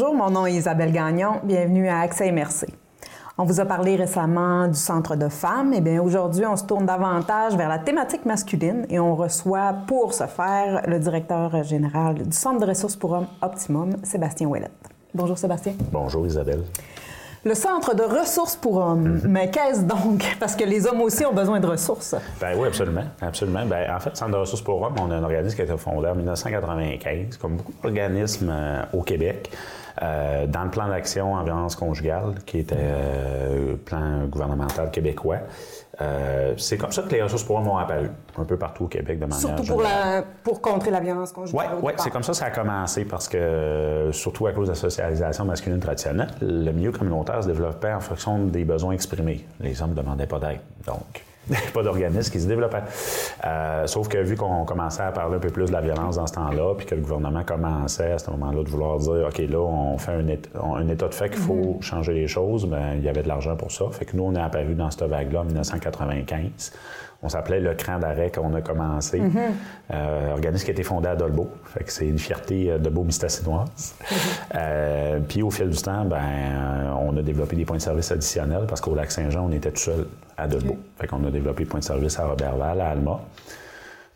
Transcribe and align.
Bonjour, 0.00 0.14
mon 0.14 0.30
nom 0.30 0.46
est 0.46 0.52
Isabelle 0.52 0.92
Gagnon. 0.92 1.40
Bienvenue 1.42 1.88
à 1.88 1.98
Accès 1.98 2.28
Immersé. 2.28 2.68
On 3.36 3.42
vous 3.42 3.58
a 3.58 3.64
parlé 3.64 3.96
récemment 3.96 4.68
du 4.68 4.78
Centre 4.78 5.16
de 5.16 5.28
femmes. 5.28 5.72
Eh 5.74 5.80
bien, 5.80 6.00
aujourd'hui, 6.00 6.46
on 6.46 6.54
se 6.54 6.62
tourne 6.62 6.86
davantage 6.86 7.56
vers 7.56 7.68
la 7.68 7.80
thématique 7.80 8.24
masculine 8.24 8.86
et 8.90 9.00
on 9.00 9.16
reçoit 9.16 9.74
pour 9.88 10.14
ce 10.14 10.28
faire 10.28 10.82
le 10.86 11.00
directeur 11.00 11.64
général 11.64 12.14
du 12.14 12.30
Centre 12.30 12.60
de 12.60 12.66
ressources 12.66 12.94
pour 12.94 13.10
hommes 13.10 13.26
Optimum, 13.42 13.96
Sébastien 14.04 14.46
Ouellette. 14.46 14.70
Bonjour 15.14 15.36
Sébastien. 15.36 15.72
Bonjour 15.90 16.24
Isabelle. 16.24 16.62
Le 17.44 17.54
Centre 17.54 17.94
de 17.96 18.02
ressources 18.02 18.54
pour 18.54 18.76
hommes, 18.76 19.20
mais 19.24 19.50
qu'est-ce 19.50 19.82
donc? 19.82 20.22
Parce 20.40 20.54
que 20.54 20.64
les 20.64 20.86
hommes 20.86 21.00
aussi 21.00 21.24
ont 21.26 21.32
besoin 21.32 21.58
de 21.58 21.66
ressources. 21.66 22.14
Ben 22.40 22.56
oui, 22.56 22.68
absolument. 22.68 23.04
absolument. 23.20 23.64
Ben, 23.66 23.92
en 23.92 23.98
fait, 23.98 24.16
Centre 24.16 24.32
de 24.32 24.36
ressources 24.36 24.62
pour 24.62 24.80
hommes, 24.80 24.94
on 25.00 25.10
a 25.10 25.16
un 25.16 25.22
organisme 25.24 25.56
qui 25.56 25.62
a 25.62 25.64
été 25.64 25.76
fondé 25.76 26.08
en 26.08 26.14
1995, 26.14 27.36
comme 27.36 27.56
beaucoup 27.56 27.72
d'organismes 27.82 28.50
euh, 28.50 28.82
au 28.92 29.02
Québec. 29.02 29.50
Euh, 30.02 30.46
dans 30.46 30.64
le 30.64 30.70
plan 30.70 30.88
d'action 30.88 31.34
en 31.34 31.42
violence 31.42 31.74
conjugale, 31.74 32.34
qui 32.46 32.58
était 32.58 32.76
euh, 32.78 33.70
le 33.70 33.76
plan 33.76 34.26
gouvernemental 34.26 34.90
québécois. 34.90 35.38
Euh, 36.00 36.54
c'est 36.56 36.76
comme 36.76 36.92
ça 36.92 37.02
que 37.02 37.10
les 37.10 37.22
ressources 37.22 37.42
pour 37.42 37.56
hommes 37.56 37.66
ont 37.66 37.78
apparu, 37.78 38.08
un 38.36 38.44
peu 38.44 38.56
partout 38.56 38.84
au 38.84 38.86
Québec 38.86 39.18
de 39.18 39.24
manière 39.24 39.40
Surtout 39.40 39.64
pour, 39.64 39.82
la, 39.82 40.22
pour 40.44 40.60
contrer 40.60 40.92
la 40.92 41.00
violence 41.00 41.32
conjugale. 41.32 41.70
Oui, 41.74 41.86
ouais, 41.86 41.94
c'est 41.96 42.10
comme 42.10 42.22
ça 42.22 42.30
que 42.32 42.38
ça 42.38 42.44
a 42.44 42.50
commencé 42.50 43.04
parce 43.04 43.26
que, 43.26 44.10
surtout 44.12 44.46
à 44.46 44.52
cause 44.52 44.68
de 44.68 44.72
la 44.72 44.78
socialisation 44.78 45.44
masculine 45.44 45.80
traditionnelle, 45.80 46.30
le 46.40 46.70
milieu 46.70 46.92
communautaire 46.92 47.42
se 47.42 47.48
développait 47.48 47.92
en 47.92 48.00
fonction 48.00 48.38
des 48.38 48.64
besoins 48.64 48.92
exprimés. 48.92 49.44
Les 49.58 49.82
hommes 49.82 49.90
ne 49.90 49.96
demandaient 49.96 50.26
pas 50.26 50.38
d'aide. 50.38 50.60
Donc, 50.86 51.24
pas 51.74 51.82
d'organisme 51.82 52.32
qui 52.32 52.40
se 52.40 52.46
développait. 52.46 52.82
Euh, 53.44 53.86
sauf 53.86 54.08
que 54.08 54.18
vu 54.18 54.36
qu'on 54.36 54.64
commençait 54.64 55.02
à 55.02 55.12
parler 55.12 55.36
un 55.36 55.40
peu 55.40 55.50
plus 55.50 55.66
de 55.66 55.72
la 55.72 55.80
violence 55.80 56.16
dans 56.16 56.26
ce 56.26 56.34
temps-là, 56.34 56.74
puis 56.76 56.86
que 56.86 56.94
le 56.94 57.00
gouvernement 57.00 57.44
commençait 57.44 58.12
à 58.12 58.18
ce 58.18 58.30
moment-là 58.30 58.62
de 58.62 58.68
vouloir 58.68 58.98
dire, 58.98 59.26
OK, 59.28 59.38
là, 59.38 59.58
on 59.58 59.98
fait 59.98 60.12
un, 60.12 60.26
état, 60.28 60.50
un 60.62 60.88
état 60.88 61.08
de 61.08 61.14
fait 61.14 61.30
qu'il 61.30 61.38
faut 61.38 61.78
changer 61.80 62.14
les 62.14 62.28
choses, 62.28 62.66
ben, 62.66 62.94
il 62.96 63.02
y 63.02 63.08
avait 63.08 63.22
de 63.22 63.28
l'argent 63.28 63.56
pour 63.56 63.70
ça. 63.70 63.84
Fait 63.92 64.04
que 64.04 64.16
nous, 64.16 64.24
on 64.24 64.34
est 64.34 64.40
apparu 64.40 64.74
dans 64.74 64.90
cette 64.90 65.04
vague-là 65.04 65.40
en 65.40 65.44
1995. 65.44 66.72
On 67.20 67.28
s'appelait 67.28 67.58
le 67.58 67.74
cran 67.74 67.98
d'arrêt 67.98 68.30
qu'on 68.30 68.54
a 68.54 68.60
commencé. 68.60 69.20
Euh, 69.90 70.32
organisme 70.32 70.64
qui 70.64 70.70
a 70.70 70.72
été 70.72 70.84
fondé 70.84 71.08
à 71.08 71.16
Dolbeau. 71.16 71.50
Fait 71.64 71.82
que 71.82 71.92
c'est 71.92 72.06
une 72.06 72.18
fierté 72.18 72.70
euh, 72.70 72.78
de 72.78 72.88
beau 72.88 73.02
mystacinoise. 73.02 73.94
Euh, 74.54 75.18
puis 75.28 75.42
au 75.42 75.50
fil 75.50 75.68
du 75.68 75.76
temps, 75.76 76.04
ben, 76.04 76.16
euh, 76.16 76.90
on 77.00 77.16
a 77.16 77.22
développé 77.22 77.56
des 77.56 77.64
points 77.64 77.76
de 77.76 77.82
service 77.82 78.10
additionnels 78.12 78.66
parce 78.68 78.80
qu'au 78.80 78.94
lac 78.94 79.10
Saint-Jean, 79.10 79.46
on 79.48 79.52
était 79.52 79.70
tout 79.70 79.80
seul 79.80 80.06
à 80.36 80.46
Dolbeau. 80.46 80.76
Fait 80.98 81.06
qu'on 81.06 81.24
a 81.24 81.30
développé 81.30 81.64
des 81.64 81.68
points 81.68 81.80
de 81.80 81.84
service 81.84 82.18
à 82.18 82.26
Robertval, 82.26 82.80
à 82.80 82.90
Alma. 82.90 83.20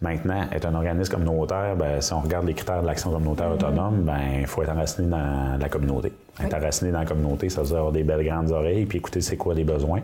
Maintenant, 0.00 0.46
être 0.50 0.66
un 0.66 0.74
organisme 0.74 1.12
communautaire, 1.12 1.76
ben, 1.76 2.00
si 2.00 2.12
on 2.12 2.20
regarde 2.20 2.46
les 2.46 2.54
critères 2.54 2.82
de 2.82 2.86
l'action 2.86 3.10
communautaire 3.10 3.52
autonome, 3.52 4.02
ben, 4.02 4.40
il 4.40 4.46
faut 4.46 4.62
être 4.62 4.72
enraciné 4.72 5.08
dans 5.08 5.58
la 5.60 5.68
communauté. 5.68 6.12
Être 6.42 6.54
enraciné 6.54 6.90
dans 6.90 7.00
la 7.00 7.06
communauté, 7.06 7.48
ça 7.48 7.62
veut 7.62 7.68
dire 7.68 7.76
avoir 7.76 7.92
des 7.92 8.02
belles 8.02 8.24
grandes 8.24 8.50
oreilles 8.50 8.86
puis 8.86 8.98
écouter 8.98 9.20
c'est 9.20 9.36
quoi 9.36 9.54
les 9.54 9.64
besoins. 9.64 10.00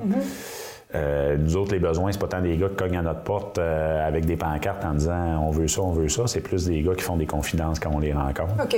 Euh, 0.94 1.36
nous 1.36 1.56
autres, 1.56 1.72
les 1.72 1.78
besoins, 1.78 2.12
c'est 2.12 2.18
pas 2.18 2.28
tant 2.28 2.40
des 2.40 2.56
gars 2.56 2.68
qui 2.68 2.76
cognent 2.76 2.96
à 2.96 3.02
notre 3.02 3.20
porte 3.20 3.58
euh, 3.58 4.06
avec 4.06 4.24
des 4.24 4.36
pancartes 4.36 4.82
en 4.84 4.94
disant 4.94 5.38
on 5.46 5.50
veut 5.50 5.68
ça, 5.68 5.82
on 5.82 5.92
veut 5.92 6.08
ça. 6.08 6.26
C'est 6.26 6.40
plus 6.40 6.66
des 6.66 6.82
gars 6.82 6.94
qui 6.94 7.02
font 7.02 7.16
des 7.16 7.26
confidences 7.26 7.78
quand 7.78 7.90
on 7.92 7.98
les 7.98 8.14
rencontre. 8.14 8.54
OK. 8.62 8.76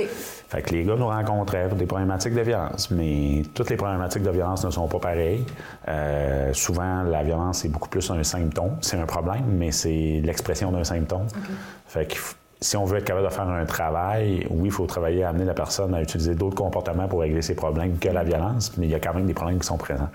Fait 0.49 0.61
que 0.61 0.71
les 0.71 0.83
gars 0.83 0.95
nous 0.97 1.07
rencontraient 1.07 1.69
pour 1.69 1.77
des 1.77 1.85
problématiques 1.85 2.33
de 2.33 2.41
violence, 2.41 2.91
mais 2.91 3.43
toutes 3.53 3.69
les 3.69 3.77
problématiques 3.77 4.23
de 4.23 4.29
violence 4.29 4.65
ne 4.65 4.71
sont 4.71 4.87
pas 4.87 4.99
pareilles. 4.99 5.45
Euh, 5.87 6.51
souvent, 6.53 7.03
la 7.03 7.23
violence, 7.23 7.59
c'est 7.59 7.69
beaucoup 7.69 7.89
plus 7.89 8.11
un 8.11 8.23
symptôme. 8.23 8.77
C'est 8.81 8.97
un 8.97 9.05
problème, 9.05 9.45
mais 9.47 9.71
c'est 9.71 10.21
l'expression 10.21 10.71
d'un 10.71 10.83
symptôme. 10.83 11.27
Fait 11.87 12.05
que 12.05 12.15
si 12.59 12.75
on 12.75 12.83
veut 12.83 12.97
être 12.97 13.05
capable 13.05 13.27
de 13.27 13.33
faire 13.33 13.47
un 13.47 13.65
travail, 13.65 14.45
oui, 14.49 14.67
il 14.67 14.71
faut 14.71 14.85
travailler 14.85 15.23
à 15.23 15.29
amener 15.29 15.45
la 15.45 15.53
personne 15.53 15.95
à 15.95 16.01
utiliser 16.01 16.35
d'autres 16.35 16.57
comportements 16.57 17.07
pour 17.07 17.21
régler 17.21 17.41
ses 17.41 17.55
problèmes 17.55 17.97
que 17.97 18.09
la 18.09 18.23
violence, 18.23 18.77
mais 18.77 18.85
il 18.85 18.91
y 18.91 18.95
a 18.95 18.99
quand 18.99 19.13
même 19.13 19.25
des 19.25 19.33
problèmes 19.33 19.59
qui 19.59 19.67
sont 19.67 19.77
présents. 19.77 20.09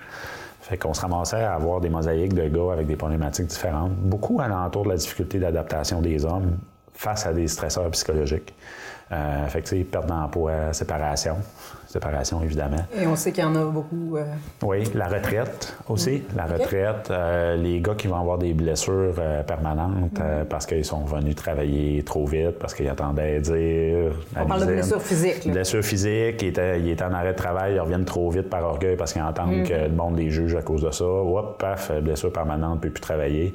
Fait 0.67 0.77
qu'on 0.77 0.93
se 0.93 0.99
ramassait 0.99 1.43
à 1.43 1.53
avoir 1.53 1.79
des 1.79 1.87
mosaïques 1.87 2.33
de 2.33 2.45
gars 2.49 2.73
avec 2.73 2.87
des 2.87 2.97
problématiques 2.97 3.45
différentes, 3.45 3.93
beaucoup 3.93 4.41
alentour 4.41 4.83
de 4.83 4.89
la 4.89 4.97
difficulté 4.97 5.39
d'adaptation 5.39 6.01
des 6.01 6.25
hommes 6.25 6.57
face 6.93 7.25
à 7.25 7.31
des 7.31 7.47
stresseurs 7.47 7.89
psychologiques. 7.91 8.53
Euh, 9.11 9.47
fait 9.47 9.61
que, 9.61 9.67
tu 9.69 9.77
sais, 9.77 9.83
perte 9.85 10.05
d'emploi, 10.07 10.73
séparation. 10.73 11.37
Séparation, 11.87 12.43
évidemment. 12.43 12.85
Et 13.01 13.07
on 13.07 13.15
sait 13.15 13.31
qu'il 13.31 13.41
y 13.45 13.47
en 13.47 13.55
a 13.55 13.63
beaucoup. 13.63 14.17
euh, 14.17 14.25
Oui, 14.61 14.83
la 14.93 15.07
retraite 15.07 15.73
aussi. 15.87 16.23
La 16.35 16.45
retraite, 16.45 17.07
euh, 17.09 17.55
les 17.55 17.79
gars 17.79 17.95
qui 17.95 18.07
vont 18.07 18.19
avoir 18.19 18.37
des 18.37 18.53
blessures 18.53 19.13
euh, 19.17 19.41
permanentes 19.43 20.19
euh, 20.19 20.43
parce 20.43 20.65
qu'ils 20.65 20.83
sont 20.83 21.05
venus 21.05 21.35
travailler 21.35 22.03
trop 22.03 22.25
vite, 22.25 22.59
parce 22.59 22.73
qu'ils 22.73 22.89
attendaient 22.89 23.39
dire. 23.39 24.11
On 24.37 24.45
parle 24.45 24.67
de 24.67 24.73
blessures 24.73 25.01
physiques, 25.01 25.45
là. 25.45 25.53
Blessures 25.53 25.83
physiques, 25.85 26.41
ils 26.41 26.47
étaient, 26.49 26.79
ils 26.81 26.89
étaient 26.89 27.05
en 27.05 27.13
arrêt 27.13 27.31
de 27.31 27.37
travail, 27.37 27.75
ils 27.75 27.79
reviennent 27.79 28.03
trop 28.05 28.29
vite 28.29 28.49
par 28.49 28.63
orgueil 28.65 28.97
parce 28.97 29.13
qu'ils 29.13 29.21
entendent 29.21 29.47
Mm. 29.61 29.63
que 29.63 29.73
le 29.73 29.89
monde 29.89 30.17
les 30.17 30.29
juge 30.29 30.55
à 30.55 30.61
cause 30.61 30.81
de 30.81 30.91
ça. 30.91 31.05
Hop, 31.05 31.57
paf, 31.57 31.89
blessure 32.01 32.33
permanente, 32.33 32.75
ne 32.75 32.79
peut 32.81 32.89
plus 32.89 32.99
travailler. 33.01 33.53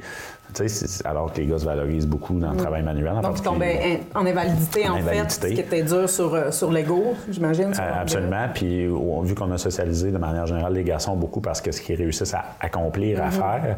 Alors 1.04 1.32
que 1.32 1.38
les 1.40 1.46
gars 1.46 1.58
se 1.58 1.64
valorisent 1.64 2.06
beaucoup 2.06 2.38
dans 2.38 2.52
le 2.52 2.56
travail 2.56 2.82
manuel. 2.82 3.12
en 3.12 3.18
Mm. 3.18 3.22
Donc, 3.22 3.38
ils 3.38 3.42
tombaient 3.42 4.00
en 4.14 4.20
en 4.20 4.26
invalidité, 4.26 4.88
En 4.88 4.92
en 4.92 4.96
invalidité. 4.96 5.48
fait, 5.48 5.48
ce 5.48 5.54
qui 5.54 5.60
était 5.60 5.82
dur 5.82 6.08
sur, 6.08 6.34
euh, 6.34 6.50
sur 6.50 6.70
l'ego, 6.70 7.14
j'imagine. 7.28 7.72
Euh, 7.78 8.00
absolument. 8.00 8.48
Puis, 8.54 8.86
vu 8.86 9.34
qu'on 9.34 9.50
a 9.50 9.58
socialisé 9.58 10.10
de 10.10 10.18
manière 10.18 10.46
générale 10.46 10.74
les 10.74 10.84
garçons 10.84 11.16
beaucoup 11.16 11.40
parce 11.40 11.60
que 11.60 11.72
ce 11.72 11.80
qu'ils 11.80 11.96
réussissent 11.96 12.34
à 12.34 12.44
accomplir, 12.60 13.22
à 13.22 13.30
faire, 13.30 13.76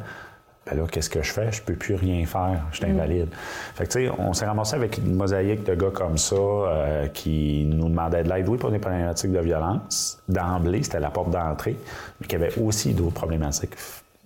ben 0.66 0.78
là, 0.78 0.84
qu'est-ce 0.90 1.10
que 1.10 1.22
je 1.22 1.30
fais? 1.30 1.52
Je 1.52 1.62
peux 1.62 1.74
plus 1.74 1.94
rien 1.94 2.24
faire. 2.24 2.62
Je 2.72 2.78
suis 2.78 2.86
invalide. 2.86 3.28
Fait 3.74 3.86
que, 3.86 3.92
tu 3.92 4.06
sais, 4.06 4.12
on 4.18 4.32
s'est 4.32 4.46
ramassé 4.46 4.76
avec 4.76 4.96
une 4.98 5.14
mosaïque 5.14 5.64
de 5.64 5.74
gars 5.74 5.90
comme 5.92 6.16
ça 6.16 6.36
euh, 6.36 7.06
qui 7.08 7.66
nous 7.66 7.88
demandaient 7.88 8.24
de 8.24 8.30
l'aide, 8.30 8.48
oui, 8.48 8.56
pour 8.56 8.70
des 8.70 8.78
problématiques 8.78 9.32
de 9.32 9.40
violence. 9.40 10.18
D'emblée, 10.28 10.82
c'était 10.82 11.00
la 11.00 11.10
porte 11.10 11.30
d'entrée, 11.30 11.76
mais 12.20 12.26
qui 12.26 12.36
avait 12.36 12.58
aussi 12.58 12.94
d'autres 12.94 13.12
problématiques 13.14 13.74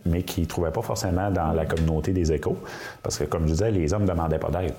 mais 0.09 0.23
qui 0.23 0.43
ne 0.43 0.47
trouvaient 0.47 0.71
pas 0.71 0.83
forcément 0.83 1.31
dans 1.31 1.53
la 1.53 1.67
communauté 1.67 2.13
des 2.13 2.33
échos. 2.33 2.57
Parce 3.03 3.19
que, 3.19 3.25
comme 3.25 3.47
je 3.47 3.53
disais, 3.53 3.71
les 3.71 3.93
hommes 3.93 4.03
ne 4.03 4.09
demandaient 4.09 4.39
pas 4.39 4.51
d'aide. 4.51 4.75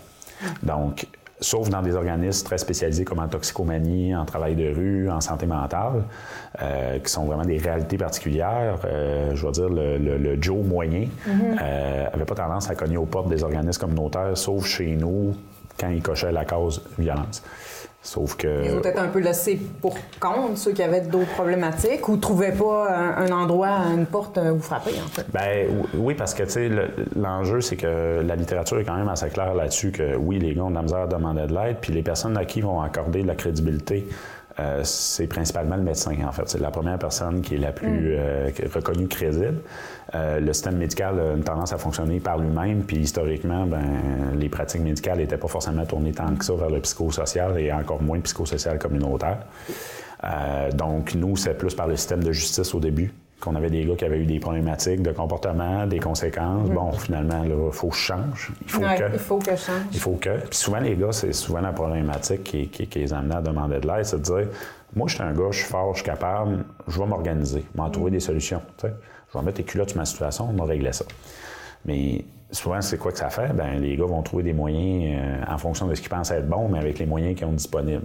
Donc, 0.63 1.05
sauf 1.41 1.69
dans 1.69 1.81
des 1.81 1.95
organismes 1.95 2.45
très 2.45 2.57
spécialisés 2.57 3.05
comme 3.05 3.19
en 3.19 3.27
toxicomanie, 3.29 4.13
en 4.15 4.25
travail 4.25 4.55
de 4.55 4.73
rue, 4.73 5.09
en 5.09 5.21
santé 5.21 5.45
mentale, 5.45 6.03
euh, 6.61 6.99
qui 6.99 7.09
sont 7.11 7.23
vraiment 7.25 7.45
des 7.45 7.57
réalités 7.57 7.97
particulières. 7.97 8.79
Euh, 8.85 9.31
je 9.35 9.45
veux 9.45 9.51
dire, 9.53 9.69
le, 9.69 9.97
le- 9.97 10.17
le 10.17 10.41
Joe 10.41 10.63
moyen 10.65 11.07
n'avait 11.55 12.25
pas 12.25 12.35
tendance 12.35 12.69
à 12.69 12.75
cogner 12.75 12.97
aux 12.97 13.05
portes 13.05 13.29
des 13.29 13.43
organismes 13.43 13.79
communautaires, 13.79 14.37
sauf 14.37 14.65
chez 14.65 14.95
nous, 14.95 15.33
quand 15.79 15.89
il 15.89 16.01
cochait 16.01 16.31
la 16.33 16.43
cause 16.43 16.81
violence. 16.97 17.41
Sauf 18.01 18.35
que... 18.37 18.47
Les 18.47 18.71
autres 18.71 18.87
étaient 18.89 18.97
un 18.99 19.09
peu 19.09 19.19
laissés 19.19 19.59
pour 19.81 19.95
compte, 20.21 20.57
ceux 20.57 20.71
qui 20.71 20.81
avaient 20.81 21.01
d'autres 21.01 21.31
problématiques 21.33 22.07
ou 22.07 22.15
ne 22.15 22.21
trouvaient 22.21 22.53
pas 22.53 22.87
un, 22.89 23.25
un 23.25 23.31
endroit, 23.31 23.69
une 23.93 24.05
porte 24.05 24.37
euh, 24.37 24.51
où 24.53 24.59
frapper, 24.59 24.91
en 25.03 25.07
fait. 25.09 25.25
Ben 25.33 25.67
oui, 25.95 26.13
parce 26.15 26.33
que 26.33 26.43
tu 26.43 26.49
sais, 26.51 26.69
le- 26.69 26.89
l'enjeu, 27.17 27.59
c'est 27.59 27.75
que 27.75 28.21
la 28.25 28.35
littérature 28.37 28.79
est 28.79 28.85
quand 28.85 28.95
même 28.95 29.09
assez 29.09 29.27
claire 29.27 29.53
là-dessus 29.53 29.91
que 29.91 30.15
oui, 30.15 30.39
les 30.39 30.53
gars 30.55 30.63
ont 30.63 30.69
de 30.69 30.75
la 30.75 30.81
misère 30.81 30.99
à 30.99 31.07
demander 31.07 31.45
de 31.47 31.53
l'aide, 31.53 31.77
puis 31.81 31.91
les 31.91 32.01
personnes 32.01 32.37
à 32.37 32.45
qui 32.45 32.59
ils 32.59 32.65
vont 32.65 32.81
accorder 32.81 33.21
de 33.21 33.27
la 33.27 33.35
crédibilité, 33.35 34.07
euh, 34.59 34.81
c'est 34.83 35.27
principalement 35.27 35.75
le 35.75 35.83
médecin, 35.83 36.15
en 36.27 36.31
fait. 36.31 36.43
C'est 36.47 36.59
la 36.59 36.71
première 36.71 36.97
personne 36.97 37.41
qui 37.41 37.55
est 37.55 37.59
la 37.59 37.71
plus 37.71 38.15
euh, 38.15 38.49
qui 38.51 38.63
est 38.63 38.73
reconnue 38.73 39.07
crédible. 39.07 39.61
Euh, 40.15 40.39
le 40.39 40.53
système 40.53 40.77
médical 40.77 41.19
a 41.19 41.33
une 41.35 41.43
tendance 41.43 41.71
à 41.71 41.77
fonctionner 41.77 42.19
par 42.19 42.39
lui-même, 42.39 42.83
puis 42.83 42.97
historiquement, 42.97 43.65
ben, 43.65 43.83
les 44.37 44.49
pratiques 44.49 44.81
médicales 44.81 45.19
n'étaient 45.19 45.37
pas 45.37 45.47
forcément 45.47 45.85
tournées 45.85 46.13
tant 46.13 46.33
que 46.35 46.43
ça 46.43 46.53
vers 46.55 46.69
le 46.69 46.79
psychosocial 46.79 47.59
et 47.59 47.71
encore 47.71 48.01
moins 48.01 48.19
psychosocial 48.21 48.79
communautaire. 48.79 49.39
Euh, 50.23 50.71
donc, 50.71 51.15
nous, 51.15 51.37
c'est 51.37 51.53
plus 51.53 51.73
par 51.73 51.87
le 51.87 51.95
système 51.95 52.23
de 52.23 52.31
justice 52.31 52.73
au 52.73 52.79
début 52.79 53.13
qu'on 53.39 53.55
avait 53.55 53.69
des 53.69 53.85
gars 53.85 53.95
qui 53.95 54.05
avaient 54.05 54.19
eu 54.19 54.25
des 54.25 54.39
problématiques 54.39 55.01
de 55.01 55.11
comportement, 55.11 55.87
des 55.87 55.99
conséquences. 55.99 56.69
Bon, 56.69 56.91
finalement, 56.91 57.43
là, 57.43 57.55
il 57.67 57.71
faut 57.71 57.87
que 57.87 57.95
je 57.95 58.01
change. 58.01 58.51
Il 58.63 58.69
faut 58.69 58.81
Ouais, 58.81 58.97
que. 58.97 59.13
il 59.13 59.19
faut 59.19 59.37
que 59.37 59.51
je 59.51 59.55
change. 59.61 59.81
Il 59.93 59.99
faut 59.99 60.11
que. 60.19 60.37
Puis 60.39 60.57
souvent, 60.57 60.79
les 60.79 60.95
gars, 60.95 61.11
c'est 61.11 61.31
souvent 61.33 61.61
la 61.61 61.71
problématique 61.71 62.43
qui, 62.43 62.67
qui, 62.67 62.87
qui 62.87 62.99
les 62.99 63.13
amène 63.13 63.37
à 63.37 63.41
demander 63.41 63.79
de 63.79 63.87
l'aide, 63.87 64.05
c'est 64.05 64.17
de 64.17 64.21
dire 64.23 64.47
Moi, 64.95 65.07
je 65.07 65.15
suis 65.15 65.23
un 65.23 65.33
gars, 65.33 65.47
je 65.51 65.57
suis 65.59 65.67
fort, 65.67 65.93
je 65.93 65.99
suis 66.01 66.05
capable, 66.05 66.65
je 66.87 66.99
vais 66.99 67.05
m'organiser, 67.05 67.63
m'en 67.75 67.89
trouver 67.89 68.11
des 68.11 68.19
solutions. 68.19 68.61
tu 68.77 68.87
sais. 68.87 68.93
Je 69.33 69.37
vais 69.37 69.45
mettre 69.45 69.59
les 69.59 69.63
culottes 69.63 69.89
sur 69.91 69.99
ma 69.99 70.05
situation, 70.05 70.49
on 70.51 70.53
va 70.53 70.65
régler 70.65 70.91
ça. 70.91 71.05
Mais 71.85 72.25
souvent, 72.51 72.81
c'est 72.81 72.97
quoi 72.97 73.11
que 73.11 73.19
ça 73.19 73.29
fait? 73.29 73.53
Ben, 73.53 73.79
les 73.79 73.95
gars 73.95 74.05
vont 74.05 74.21
trouver 74.23 74.43
des 74.43 74.53
moyens 74.53 75.17
euh, 75.21 75.53
en 75.53 75.57
fonction 75.57 75.87
de 75.87 75.93
ce 75.95 76.01
qu'ils 76.01 76.09
pensent 76.09 76.31
être 76.31 76.47
bon, 76.49 76.67
mais 76.67 76.79
avec 76.79 76.97
les 76.99 77.05
moyens 77.05 77.37
qu'ils 77.37 77.45
ont 77.47 77.51
disponibles. 77.53 78.03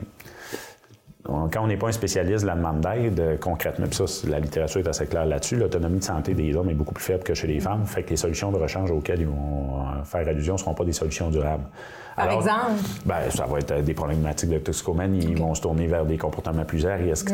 Quand 1.27 1.63
on 1.63 1.67
n'est 1.67 1.79
pas 1.79 1.89
un 1.89 1.93
spécialiste 1.93 2.43
de 2.43 2.49
la 2.49 2.55
demande 2.55 2.81
d'aide, 2.81 3.19
euh, 3.19 3.37
concrètement, 3.39 3.87
puis 3.87 3.97
ça, 3.97 4.29
la 4.29 4.41
littérature 4.41 4.83
est 4.83 4.89
assez 4.89 5.07
claire 5.07 5.25
là-dessus, 5.25 5.57
l'autonomie 5.57 5.99
de 5.99 6.05
santé 6.05 6.35
des 6.35 6.55
hommes 6.55 6.69
est 6.69 6.75
beaucoup 6.75 6.93
plus 6.93 7.05
faible 7.05 7.25
que 7.25 7.33
chez 7.33 7.47
les 7.47 7.61
femmes, 7.61 7.87
fait 7.87 8.03
que 8.03 8.11
les 8.11 8.17
solutions 8.17 8.53
de 8.53 8.59
rechange 8.59 8.91
auxquelles 8.91 9.23
ils 9.23 9.27
vont 9.27 9.81
euh, 9.81 10.05
faire 10.05 10.29
allusion 10.29 10.55
ne 10.55 10.59
seront 10.59 10.75
pas 10.75 10.85
des 10.85 10.93
solutions 10.93 11.31
durables. 11.31 11.65
Par 12.17 12.31
exemple? 12.31 12.73
Ben, 13.07 13.31
ça 13.31 13.47
va 13.47 13.59
être 13.59 13.71
euh, 13.73 13.83
des 13.83 13.95
problématiques 13.95 14.51
de 14.51 14.59
toxicomanie, 14.59 15.19
ils 15.31 15.37
vont 15.39 15.55
se 15.55 15.63
tourner 15.63 15.87
vers 15.87 16.05
des 16.05 16.17
comportements 16.19 16.65
plus 16.65 16.87
à 16.87 16.95
risque. 16.95 17.31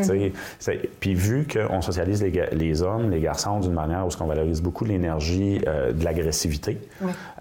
C'est- 0.58 0.88
Puis 1.00 1.14
vu 1.14 1.46
qu'on 1.46 1.82
socialise 1.82 2.22
les, 2.52 2.82
hommes, 2.82 3.10
les 3.10 3.20
garçons 3.20 3.60
d'une 3.60 3.72
manière 3.74 4.06
où 4.06 4.10
on 4.22 4.26
valorise 4.26 4.62
beaucoup 4.62 4.84
l'énergie 4.84 5.60
euh, 5.66 5.92
de 5.92 6.04
l'agressivité, 6.04 6.78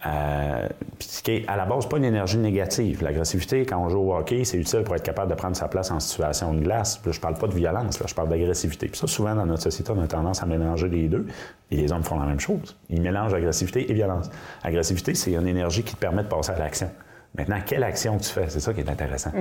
euh, 0.05 0.67
puis 0.97 1.07
qui 1.23 1.31
est 1.31 1.47
à 1.47 1.55
la 1.55 1.65
base 1.65 1.87
pas 1.87 1.97
une 1.97 2.05
énergie 2.05 2.37
négative. 2.37 3.03
L'agressivité, 3.03 3.65
quand 3.65 3.77
on 3.77 3.89
joue 3.89 3.99
au 3.99 4.15
hockey, 4.15 4.43
c'est 4.43 4.57
utile 4.57 4.83
pour 4.83 4.95
être 4.95 5.03
capable 5.03 5.29
de 5.29 5.35
prendre 5.35 5.55
sa 5.55 5.67
place 5.67 5.91
en 5.91 5.99
situation 5.99 6.53
de 6.53 6.61
glace. 6.61 7.01
je 7.09 7.19
parle 7.19 7.35
pas 7.35 7.47
de 7.47 7.53
violence, 7.55 7.99
là, 7.99 8.05
je 8.07 8.13
parle 8.15 8.29
d'agressivité. 8.29 8.87
Puis 8.87 8.99
ça, 8.99 9.07
souvent, 9.07 9.35
dans 9.35 9.45
notre 9.45 9.63
société, 9.63 9.91
on 9.95 10.01
a 10.01 10.07
tendance 10.07 10.43
à 10.43 10.45
mélanger 10.45 10.87
les 10.89 11.07
deux. 11.07 11.25
Et 11.71 11.75
les 11.77 11.91
hommes 11.91 12.03
font 12.03 12.19
la 12.19 12.25
même 12.25 12.39
chose. 12.39 12.75
Ils 12.89 13.01
mélangent 13.01 13.33
agressivité 13.33 13.89
et 13.91 13.93
violence. 13.93 14.29
Agressivité, 14.63 15.13
c'est 15.13 15.33
une 15.33 15.47
énergie 15.47 15.83
qui 15.83 15.93
te 15.95 15.99
permet 15.99 16.23
de 16.23 16.27
passer 16.27 16.51
à 16.51 16.57
l'action. 16.57 16.89
Maintenant, 17.37 17.59
quelle 17.65 17.83
action 17.83 18.17
tu 18.17 18.29
fais? 18.29 18.49
C'est 18.49 18.59
ça 18.59 18.73
qui 18.73 18.81
est 18.81 18.89
intéressant. 18.89 19.31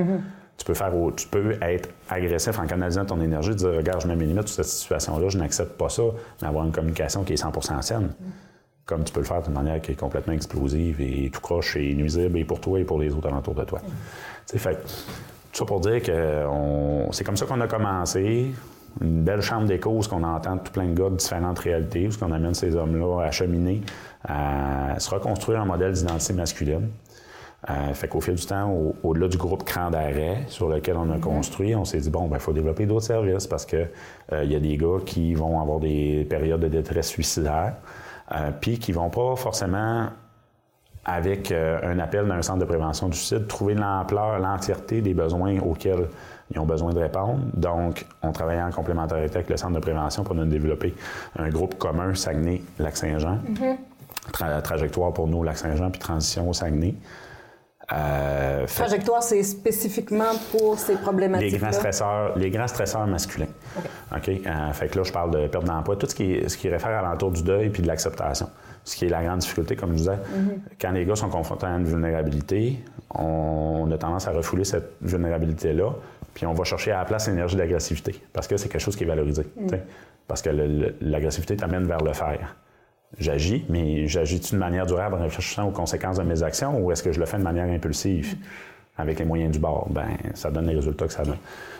Tu 0.56 0.64
peux 0.64 0.74
faire, 0.74 0.92
tu 1.16 1.28
peux 1.28 1.56
être 1.62 1.88
agressif 2.10 2.58
en 2.58 2.66
canalisant 2.66 3.04
ton 3.04 3.20
énergie, 3.20 3.54
dire 3.54 3.70
regarde, 3.70 4.00
je 4.00 4.08
mets 4.08 4.16
mes 4.16 4.26
limites 4.26 4.48
sur 4.48 4.64
cette 4.64 4.72
situation-là, 4.72 5.28
je 5.28 5.38
n'accepte 5.38 5.78
pas 5.78 5.88
ça, 5.88 6.02
mais 6.42 6.48
avoir 6.48 6.64
une 6.64 6.72
communication 6.72 7.22
qui 7.22 7.34
est 7.34 7.42
100% 7.42 7.80
saine. 7.82 8.10
Comme 8.84 9.04
tu 9.04 9.12
peux 9.12 9.20
le 9.20 9.26
faire 9.26 9.42
d'une 9.42 9.52
manière 9.52 9.80
qui 9.80 9.92
est 9.92 9.94
complètement 9.94 10.32
explosive 10.32 11.00
et 11.00 11.30
tout 11.30 11.40
croche 11.40 11.76
et 11.76 11.94
nuisible 11.94 12.38
et 12.38 12.44
pour 12.44 12.60
toi 12.60 12.80
et 12.80 12.84
pour 12.84 12.98
les 12.98 13.12
autres 13.12 13.28
alentours 13.28 13.54
de 13.54 13.64
toi. 13.64 13.80
C'est 14.46 14.58
fait. 14.58 14.76
Tout 15.52 15.58
ça 15.58 15.64
pour 15.64 15.80
dire 15.80 16.02
que 16.02 16.44
c'est 17.12 17.24
comme 17.24 17.36
ça 17.36 17.46
qu'on 17.46 17.60
a 17.60 17.68
commencé. 17.68 18.50
Une 19.00 19.22
belle 19.22 19.42
chambre 19.42 19.66
d'écho 19.66 19.90
où 19.90 20.00
on 20.10 20.22
entend 20.24 20.58
tout 20.58 20.72
plein 20.72 20.86
de 20.86 20.94
gars 20.94 21.10
de 21.10 21.16
différentes 21.16 21.58
réalités, 21.60 22.08
où 22.08 22.24
on 22.24 22.32
amène 22.32 22.54
ces 22.54 22.74
hommes-là 22.74 23.26
à 23.26 23.30
cheminer, 23.30 23.82
à 24.26 24.98
se 24.98 25.10
reconstruire 25.10 25.60
un 25.60 25.66
modèle 25.66 25.92
d'identité 25.92 26.32
masculine. 26.32 26.88
Euh, 27.68 27.92
fait 27.92 28.06
qu'au 28.06 28.20
fil 28.20 28.36
du 28.36 28.46
temps, 28.46 28.72
au-delà 29.02 29.26
du 29.26 29.36
groupe 29.36 29.64
Cran 29.64 29.90
d'arrêt 29.90 30.44
sur 30.46 30.68
lequel 30.68 30.96
on 30.96 31.10
a 31.10 31.16
mhm. 31.16 31.20
construit, 31.20 31.74
on 31.74 31.84
s'est 31.84 31.98
dit, 31.98 32.10
bon, 32.10 32.26
il 32.26 32.30
ben, 32.30 32.38
faut 32.38 32.52
développer 32.52 32.86
d'autres 32.86 33.06
services 33.06 33.48
parce 33.48 33.66
qu'il 33.66 33.88
euh, 34.32 34.44
y 34.44 34.54
a 34.54 34.60
des 34.60 34.76
gars 34.76 34.98
qui 35.04 35.34
vont 35.34 35.60
avoir 35.60 35.80
des 35.80 36.24
périodes 36.30 36.60
de 36.60 36.68
détresse 36.68 37.08
suicidaire, 37.08 37.74
euh, 38.32 38.50
puis 38.60 38.78
qui 38.78 38.92
vont 38.92 39.10
pas 39.10 39.34
forcément, 39.34 40.06
avec 41.04 41.52
un 41.52 41.98
appel 42.00 42.28
d'un 42.28 42.42
centre 42.42 42.58
de 42.58 42.66
prévention 42.66 43.08
du 43.08 43.16
suicide, 43.16 43.46
trouver 43.46 43.74
l'ampleur, 43.74 44.38
l'entièreté 44.38 45.00
des 45.00 45.14
besoins 45.14 45.58
auxquels 45.58 46.06
ils 46.50 46.58
ont 46.60 46.66
besoin 46.66 46.92
de 46.92 46.98
répondre. 46.98 47.40
Donc, 47.54 48.04
on 48.22 48.30
travaillait 48.30 48.62
en 48.62 48.70
complémentarité 48.70 49.36
avec 49.36 49.48
le 49.48 49.56
centre 49.56 49.72
de 49.72 49.80
prévention 49.80 50.22
pour 50.22 50.34
nous 50.34 50.44
développer 50.44 50.94
un 51.38 51.48
groupe 51.48 51.78
commun 51.78 52.14
Saguenay-Lac-Saint-Jean. 52.14 53.38
Mhm. 53.48 53.78
trajectoire 54.62 55.14
pour 55.14 55.28
nous, 55.28 55.42
Lac-Saint-Jean, 55.42 55.90
puis 55.90 55.98
transition 55.98 56.50
au 56.50 56.52
Saguenay. 56.52 56.94
Euh, 57.90 58.66
Trajectoire, 58.66 59.22
c'est 59.22 59.42
spécifiquement 59.42 60.32
pour 60.50 60.78
ces 60.78 60.96
problématiques. 60.96 61.52
Les 61.52 61.58
grands 61.58 61.72
stresseurs, 61.72 62.36
les 62.36 62.50
grands 62.50 62.68
stresseurs 62.68 63.06
masculins. 63.06 63.48
OK. 64.14 64.28
Euh, 64.28 64.72
fait 64.72 64.88
que 64.88 64.98
là, 64.98 65.04
je 65.04 65.12
parle 65.12 65.30
de 65.30 65.46
perte 65.46 65.64
d'emploi, 65.64 65.96
tout 65.96 66.06
ce 66.06 66.14
qui, 66.14 66.38
ce 66.46 66.56
qui 66.56 66.68
réfère 66.68 66.98
à 66.98 67.02
l'entour 67.02 67.30
du 67.30 67.42
deuil 67.42 67.70
puis 67.70 67.82
de 67.82 67.86
l'acceptation. 67.86 68.50
Ce 68.84 68.96
qui 68.96 69.06
est 69.06 69.08
la 69.08 69.22
grande 69.22 69.38
difficulté, 69.38 69.74
comme 69.74 69.92
je 69.92 69.96
disais. 69.96 70.12
Mm-hmm. 70.12 70.58
Quand 70.80 70.90
les 70.92 71.04
gars 71.04 71.16
sont 71.16 71.28
confrontés 71.30 71.66
à 71.66 71.70
une 71.70 71.84
vulnérabilité, 71.84 72.78
on, 73.14 73.90
a 73.90 73.98
tendance 73.98 74.28
à 74.28 74.32
refouler 74.32 74.64
cette 74.64 74.92
vulnérabilité-là, 75.00 75.90
puis 76.34 76.46
on 76.46 76.52
va 76.52 76.64
chercher 76.64 76.92
à 76.92 76.98
la 76.98 77.04
place 77.04 77.28
l'énergie 77.28 77.56
d'agressivité, 77.56 78.20
parce 78.32 78.46
que 78.46 78.56
c'est 78.56 78.68
quelque 78.68 78.80
chose 78.80 78.96
qui 78.96 79.04
est 79.04 79.08
valorisé. 79.08 79.46
Mm. 79.56 79.68
Parce 80.26 80.42
que 80.42 80.50
l'agressivité 81.00 81.56
t'amène 81.56 81.86
vers 81.86 82.02
le 82.02 82.12
faire 82.12 82.54
j'agis, 83.16 83.64
mais 83.68 84.06
j'agis 84.06 84.40
d'une 84.40 84.58
manière 84.58 84.86
durable 84.86 85.16
en 85.16 85.22
réfléchissant 85.22 85.68
aux 85.68 85.72
conséquences 85.72 86.18
de 86.18 86.24
mes 86.24 86.42
actions 86.42 86.78
ou 86.78 86.92
est-ce 86.92 87.02
que 87.02 87.12
je 87.12 87.20
le 87.20 87.26
fais 87.26 87.38
de 87.38 87.42
manière 87.42 87.66
impulsive 87.66 88.36
avec 88.96 89.18
les 89.18 89.24
moyens 89.24 89.52
du 89.52 89.58
bord? 89.58 89.88
Ben, 89.90 90.08
ça 90.34 90.50
donne 90.50 90.66
les 90.66 90.74
résultats 90.74 91.06
que 91.06 91.12
ça 91.12 91.24
donne. 91.24 91.38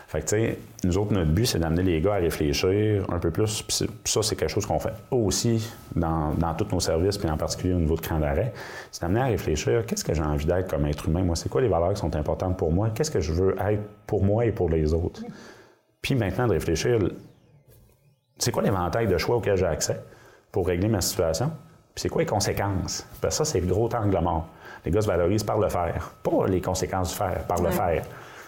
Fait 0.09 0.21
que, 0.21 0.25
tu 0.25 0.37
sais, 0.37 0.59
nous 0.85 0.97
autres, 0.97 1.13
notre 1.13 1.31
but, 1.33 1.45
c'est 1.45 1.59
d'amener 1.59 1.83
les 1.83 2.01
gars 2.01 2.15
à 2.15 2.17
réfléchir 2.17 3.05
un 3.13 3.19
peu 3.19 3.31
plus. 3.31 3.61
Puis 3.61 3.87
ça, 4.07 4.23
c'est 4.23 4.37
quelque 4.37 4.49
chose 4.49 4.65
qu'on 4.65 4.79
fait 4.79 4.95
aussi 5.11 5.71
dans, 5.95 6.33
dans, 6.33 6.55
tous 6.55 6.67
nos 6.73 6.81
services, 6.81 7.19
puis 7.19 7.29
en 7.29 7.37
particulier 7.37 7.75
au 7.75 7.79
niveau 7.79 7.95
de 7.95 8.01
cran 8.01 8.19
d'arrêt. 8.19 8.55
C'est 8.91 9.03
d'amener 9.03 9.21
à 9.21 9.27
réfléchir 9.27 9.85
qu'est-ce 9.85 10.05
que 10.05 10.15
j'ai 10.15 10.23
envie 10.23 10.47
d'être 10.47 10.71
comme 10.71 10.87
être 10.87 11.09
humain? 11.09 11.25
Moi, 11.25 11.37
c'est 11.37 11.51
quoi 11.51 11.61
les 11.61 11.69
valeurs 11.69 11.93
qui 11.93 12.01
sont 12.01 12.17
importantes 12.17 12.57
pour 12.57 12.73
moi? 12.73 12.89
Qu'est-ce 12.95 13.11
que 13.11 13.21
je 13.21 13.35
veux 13.35 13.55
être 13.61 13.83
pour 14.07 14.25
moi 14.25 14.47
et 14.47 14.53
pour 14.53 14.71
les 14.71 14.95
autres? 14.95 15.23
Puis 16.01 16.15
maintenant, 16.15 16.47
de 16.47 16.53
réfléchir, 16.53 16.99
c'est 18.39 18.51
quoi 18.51 18.63
l'éventail 18.63 19.09
de 19.09 19.19
choix 19.19 19.37
auxquels 19.37 19.59
j'ai 19.59 19.67
accès? 19.67 20.01
Pour 20.53 20.67
régler 20.67 20.89
ma 20.89 21.01
situation. 21.01 21.51
Puis 21.95 22.03
c'est 22.03 22.09
quoi 22.09 22.23
les 22.23 22.27
conséquences? 22.27 23.07
Parce 23.21 23.39
que 23.39 23.45
ça, 23.45 23.53
c'est 23.53 23.61
le 23.61 23.67
gros 23.67 23.89
angle 23.95 24.19
mort. 24.21 24.47
Les 24.85 24.91
gars 24.91 25.01
se 25.01 25.07
valorisent 25.07 25.45
par 25.45 25.59
le 25.59 25.69
faire, 25.69 26.13
pas 26.23 26.47
les 26.47 26.61
conséquences 26.61 27.11
du 27.11 27.17
faire, 27.17 27.45
par 27.47 27.61
le 27.63 27.71
faire 27.71 28.05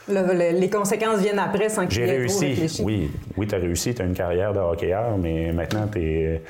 les 0.09 0.71
conséquences 0.71 1.21
viennent 1.21 1.39
après 1.39 1.69
sans 1.69 1.87
qu'il 1.87 1.93
J'ai 1.93 2.05
réussi. 2.05 2.83
Oui, 2.83 3.11
oui 3.37 3.47
tu 3.47 3.55
as 3.55 3.59
réussi. 3.59 3.95
Tu 3.95 4.03
as 4.03 4.05
une 4.05 4.15
carrière 4.15 4.53
de 4.53 4.59
hockeyeur, 4.59 5.17
mais 5.19 5.53
maintenant, 5.53 5.87
tu 5.91 6.01
es, 6.01 6.41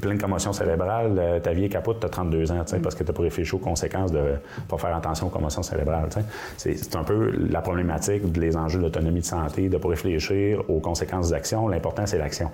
plein 0.00 0.14
de 0.14 0.20
commotion 0.20 0.52
cérébrale. 0.52 1.14
Euh, 1.18 1.40
ta 1.40 1.52
vie 1.52 1.64
est 1.64 1.68
capote, 1.68 2.00
tu 2.00 2.06
as 2.06 2.10
32 2.10 2.52
ans, 2.52 2.54
mm. 2.56 2.80
parce 2.80 2.94
que 2.94 3.04
tu 3.04 3.10
n'as 3.10 3.16
pas 3.16 3.22
réfléchi 3.22 3.54
aux 3.54 3.58
conséquences 3.58 4.12
de 4.12 4.34
pas 4.68 4.78
faire 4.78 4.96
attention 4.96 5.26
aux 5.26 5.30
commotions 5.30 5.62
cérébrales. 5.62 6.08
C'est 6.56 6.96
un 6.96 7.04
peu 7.04 7.32
la 7.50 7.60
problématique 7.60 8.30
des 8.32 8.56
enjeux 8.56 8.80
d'autonomie 8.80 9.20
de 9.20 9.24
santé, 9.24 9.68
de 9.68 9.76
pas 9.76 9.88
réfléchir 9.88 10.62
aux 10.68 10.80
conséquences 10.80 11.28
des 11.28 11.34
actions. 11.34 11.68
L'important, 11.68 12.06
c'est 12.06 12.18
l'action. 12.18 12.50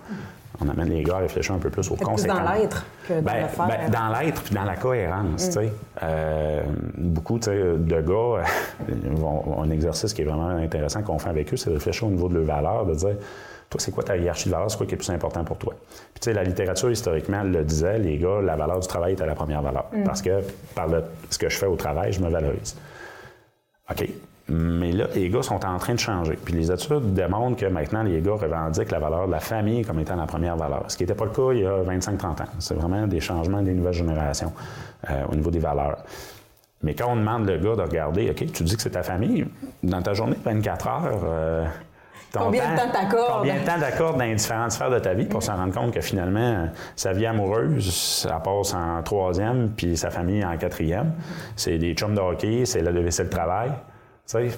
On 0.61 0.69
amène 0.69 0.89
les 0.89 1.03
gars 1.03 1.17
à 1.17 1.19
réfléchir 1.21 1.55
un 1.55 1.59
peu 1.59 1.71
plus 1.71 1.89
aux 1.91 1.97
conséquences. 1.97 2.37
dans 2.37 2.53
l'être 2.53 2.85
que 3.07 3.15
dans 3.15 3.23
ben, 3.23 3.43
le 3.43 3.69
ben, 3.69 3.91
dans 3.91 4.19
l'être 4.19 4.43
puis 4.43 4.55
dans 4.55 4.65
la 4.65 4.77
cohérence. 4.77 5.57
Mm. 5.57 5.61
Euh, 6.03 6.63
beaucoup 6.97 7.39
de 7.39 8.01
gars 8.01 8.43
vont 9.13 9.63
un 9.63 9.71
exercice 9.71 10.13
qui 10.13 10.23
est 10.23 10.25
vraiment 10.25 10.49
intéressant 10.49 11.03
qu'on 11.03 11.19
fait 11.19 11.31
avec 11.31 11.53
eux, 11.53 11.57
c'est 11.57 11.71
de 11.71 11.75
réfléchir 11.75 12.09
au 12.09 12.11
niveau 12.11 12.29
de 12.29 12.35
leurs 12.35 12.45
valeurs, 12.45 12.87
de 12.87 12.95
dire 12.95 13.17
toi, 13.71 13.81
c'est 13.81 13.93
quoi 13.93 14.03
ta 14.03 14.17
hiérarchie 14.17 14.47
de 14.47 14.55
valeurs, 14.55 14.71
c'est 14.71 14.79
quoi 14.79 14.87
qui 14.87 14.95
est 14.95 14.99
plus 14.99 15.11
important 15.11 15.45
pour 15.45 15.59
toi? 15.59 15.75
Puis, 16.15 16.21
tu 16.21 16.25
sais, 16.25 16.33
la 16.33 16.43
littérature, 16.43 16.91
historiquement, 16.91 17.43
le 17.43 17.65
disait, 17.65 17.99
les 17.99 18.17
gars, 18.17 18.41
la 18.43 18.57
valeur 18.57 18.81
du 18.81 18.89
travail 18.89 19.13
était 19.13 19.27
la 19.27 19.35
première 19.35 19.61
valeur. 19.61 19.85
Mm. 19.93 20.05
Parce 20.05 20.23
que 20.23 20.41
par 20.75 20.89
ce 21.29 21.39
que 21.39 21.51
je 21.51 21.57
fais 21.59 21.67
au 21.67 21.77
travail, 21.77 22.13
je 22.13 22.21
me 22.21 22.31
valorise. 22.31 22.77
OK. 23.91 24.09
Mais 24.51 24.93
là, 24.93 25.07
les 25.15 25.29
gars 25.29 25.43
sont 25.43 25.65
en 25.67 25.77
train 25.77 25.95
de 25.95 25.99
changer. 25.99 26.39
Puis 26.43 26.55
les 26.55 26.73
études 26.73 27.13
démontrent 27.13 27.57
que 27.57 27.67
maintenant, 27.67 28.03
les 28.03 28.21
gars 28.23 28.33
revendiquent 28.33 28.91
la 28.91 28.99
valeur 28.99 29.27
de 29.27 29.33
la 29.33 29.41
famille 29.41 29.83
comme 29.83 30.01
étant 30.01 30.17
la 30.17 30.27
première 30.27 30.57
valeur. 30.57 30.85
Ce 30.89 30.97
qui 30.97 31.03
n'était 31.03 31.15
pas 31.15 31.27
le 31.27 31.33
cas 31.33 31.53
il 31.53 31.61
y 31.61 31.67
a 31.67 31.83
25-30 31.83 32.25
ans. 32.25 32.47
C'est 32.59 32.75
vraiment 32.75 33.07
des 33.07 33.21
changements 33.21 33.61
des 33.61 33.75
nouvelles 33.75 33.93
générations 33.93 34.53
euh, 35.11 35.25
au 35.31 35.35
niveau 35.35 35.51
des 35.51 35.59
valeurs. 35.59 35.99
Mais 36.83 36.95
quand 36.95 37.13
on 37.13 37.17
demande 37.17 37.47
le 37.47 37.59
gars 37.59 37.77
de 37.77 37.83
regarder, 37.83 38.31
OK, 38.31 38.53
tu 38.53 38.63
dis 38.63 38.77
que 38.77 38.83
c'est 38.83 38.91
ta 38.91 39.03
famille, 39.03 39.47
dans 39.83 40.01
ta 40.01 40.15
journée 40.15 40.37
de 40.37 40.43
24 40.43 40.87
heures, 40.89 41.21
euh, 41.25 41.67
combien 42.33 42.73
de 42.73 42.79
temps 42.79 42.91
t'accordes? 42.91 43.39
Combien 43.41 43.61
de 43.61 43.67
temps 43.67 43.79
d'accordes 43.79 44.19
dans 44.19 44.25
les 44.25 44.37
différentes 44.37 44.73
sphères 44.73 44.91
de 44.91 44.99
ta 45.01 45.13
vie 45.13 45.27
pour 45.27 45.43
s'en 45.43 45.57
rendre 45.57 45.75
compte 45.75 45.93
que 45.93 46.01
finalement, 46.01 46.69
sa 46.97 47.13
vie 47.13 47.27
amoureuse, 47.27 47.93
ça 47.93 48.41
passe 48.41 48.73
en 48.73 49.03
troisième, 49.03 49.71
puis 49.77 49.97
sa 49.97 50.11
famille 50.11 50.45
en 50.45 50.57
quatrième? 50.57 51.13
C'est 51.57 51.77
des 51.77 51.93
chums 51.95 52.15
de 52.15 52.21
hockey, 52.21 52.65
c'est 52.65 52.81
laisser 52.81 53.25
le 53.25 53.31
travail. 53.31 53.73
Sais, 54.29 54.51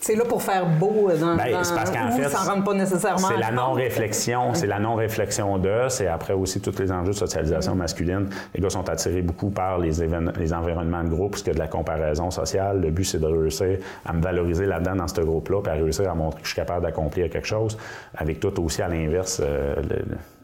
c'est 0.00 0.16
là 0.16 0.24
pour 0.24 0.42
faire 0.42 0.66
beau 0.66 1.10
dans, 1.10 1.36
ben, 1.36 1.50
dans 1.50 1.58
parce 1.58 1.90
qu'en 1.90 2.10
fait, 2.10 2.26
rentre 2.34 2.64
pas 2.64 2.72
nécessairement. 2.72 3.28
C'est 3.28 3.36
la 3.36 3.50
non-réflexion, 3.50 4.54
c'est 4.54 4.66
la 4.66 4.78
non-réflexion 4.78 5.58
de, 5.58 5.88
c'est 5.90 6.06
après 6.06 6.32
aussi 6.32 6.62
tous 6.62 6.78
les 6.78 6.90
enjeux 6.90 7.12
de 7.12 7.16
socialisation 7.16 7.74
masculine. 7.74 8.30
Les 8.54 8.62
gars 8.62 8.70
sont 8.70 8.88
attirés 8.88 9.20
beaucoup 9.20 9.50
par 9.50 9.78
les, 9.78 9.92
les 10.38 10.52
environnements 10.54 11.04
de 11.04 11.10
groupe, 11.10 11.32
parce 11.32 11.42
qu'il 11.42 11.52
y 11.52 11.56
a 11.56 11.58
de 11.58 11.58
la 11.58 11.68
comparaison 11.68 12.30
sociale. 12.30 12.80
Le 12.80 12.90
but, 12.90 13.04
c'est 13.04 13.20
de 13.20 13.26
réussir 13.26 13.78
à 14.06 14.12
me 14.14 14.22
valoriser 14.22 14.64
là-dedans 14.64 14.96
dans 14.96 15.08
ce 15.08 15.20
groupe-là, 15.20 15.60
puis 15.62 15.72
à 15.72 15.74
réussir 15.74 16.10
à 16.10 16.14
montrer 16.14 16.40
que 16.40 16.46
je 16.46 16.52
suis 16.52 16.60
capable 16.60 16.86
d'accomplir 16.86 17.28
quelque 17.28 17.46
chose. 17.46 17.76
Avec 18.16 18.40
tout 18.40 18.58
aussi 18.62 18.80
à 18.80 18.88
l'inverse, 18.88 19.42
euh, 19.44 19.74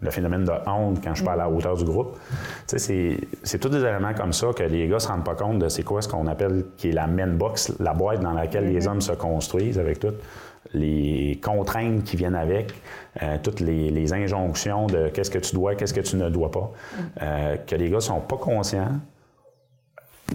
le, 0.00 0.10
phénomène 0.10 0.44
de 0.44 0.52
honte 0.66 1.02
quand 1.02 1.14
je 1.14 1.24
parle 1.24 1.40
à 1.40 1.44
la 1.44 1.50
hauteur 1.50 1.76
du 1.76 1.84
groupe. 1.84 2.16
Tu 2.66 2.78
sais, 2.78 3.16
c'est 3.42 3.58
tous 3.58 3.68
des 3.68 3.80
éléments 3.80 4.14
comme 4.14 4.32
ça 4.32 4.48
que 4.56 4.62
les 4.62 4.88
gars 4.88 4.98
se 4.98 5.08
rendent 5.08 5.24
pas 5.24 5.34
compte 5.34 5.58
de 5.58 5.68
c'est 5.68 5.82
quoi 5.82 6.02
ce 6.02 6.08
qu'on 6.08 6.26
appelle 6.26 6.64
qui 6.76 6.90
est 6.90 6.92
la 6.92 7.06
main 7.06 7.28
box, 7.28 7.72
la 7.80 7.94
boîte 7.94 8.20
dans 8.20 8.32
laquelle 8.32 8.72
les 8.72 8.86
hommes 8.86 9.00
se 9.00 9.12
construisent 9.12 9.78
avec 9.78 10.00
toutes 10.00 10.20
les 10.74 11.40
contraintes 11.42 12.04
qui 12.04 12.16
viennent 12.16 12.34
avec, 12.34 12.74
euh, 13.22 13.38
toutes 13.42 13.60
les, 13.60 14.12
injonctions 14.12 14.86
de 14.86 15.08
qu'est-ce 15.08 15.30
que 15.30 15.38
tu 15.38 15.54
dois, 15.54 15.74
qu'est-ce 15.74 15.94
que 15.94 16.00
tu 16.00 16.16
ne 16.16 16.28
dois 16.28 16.50
pas, 16.50 16.72
euh, 17.22 17.56
que 17.66 17.76
les 17.76 17.88
gars 17.90 18.00
sont 18.00 18.20
pas 18.20 18.36
conscients, 18.36 19.00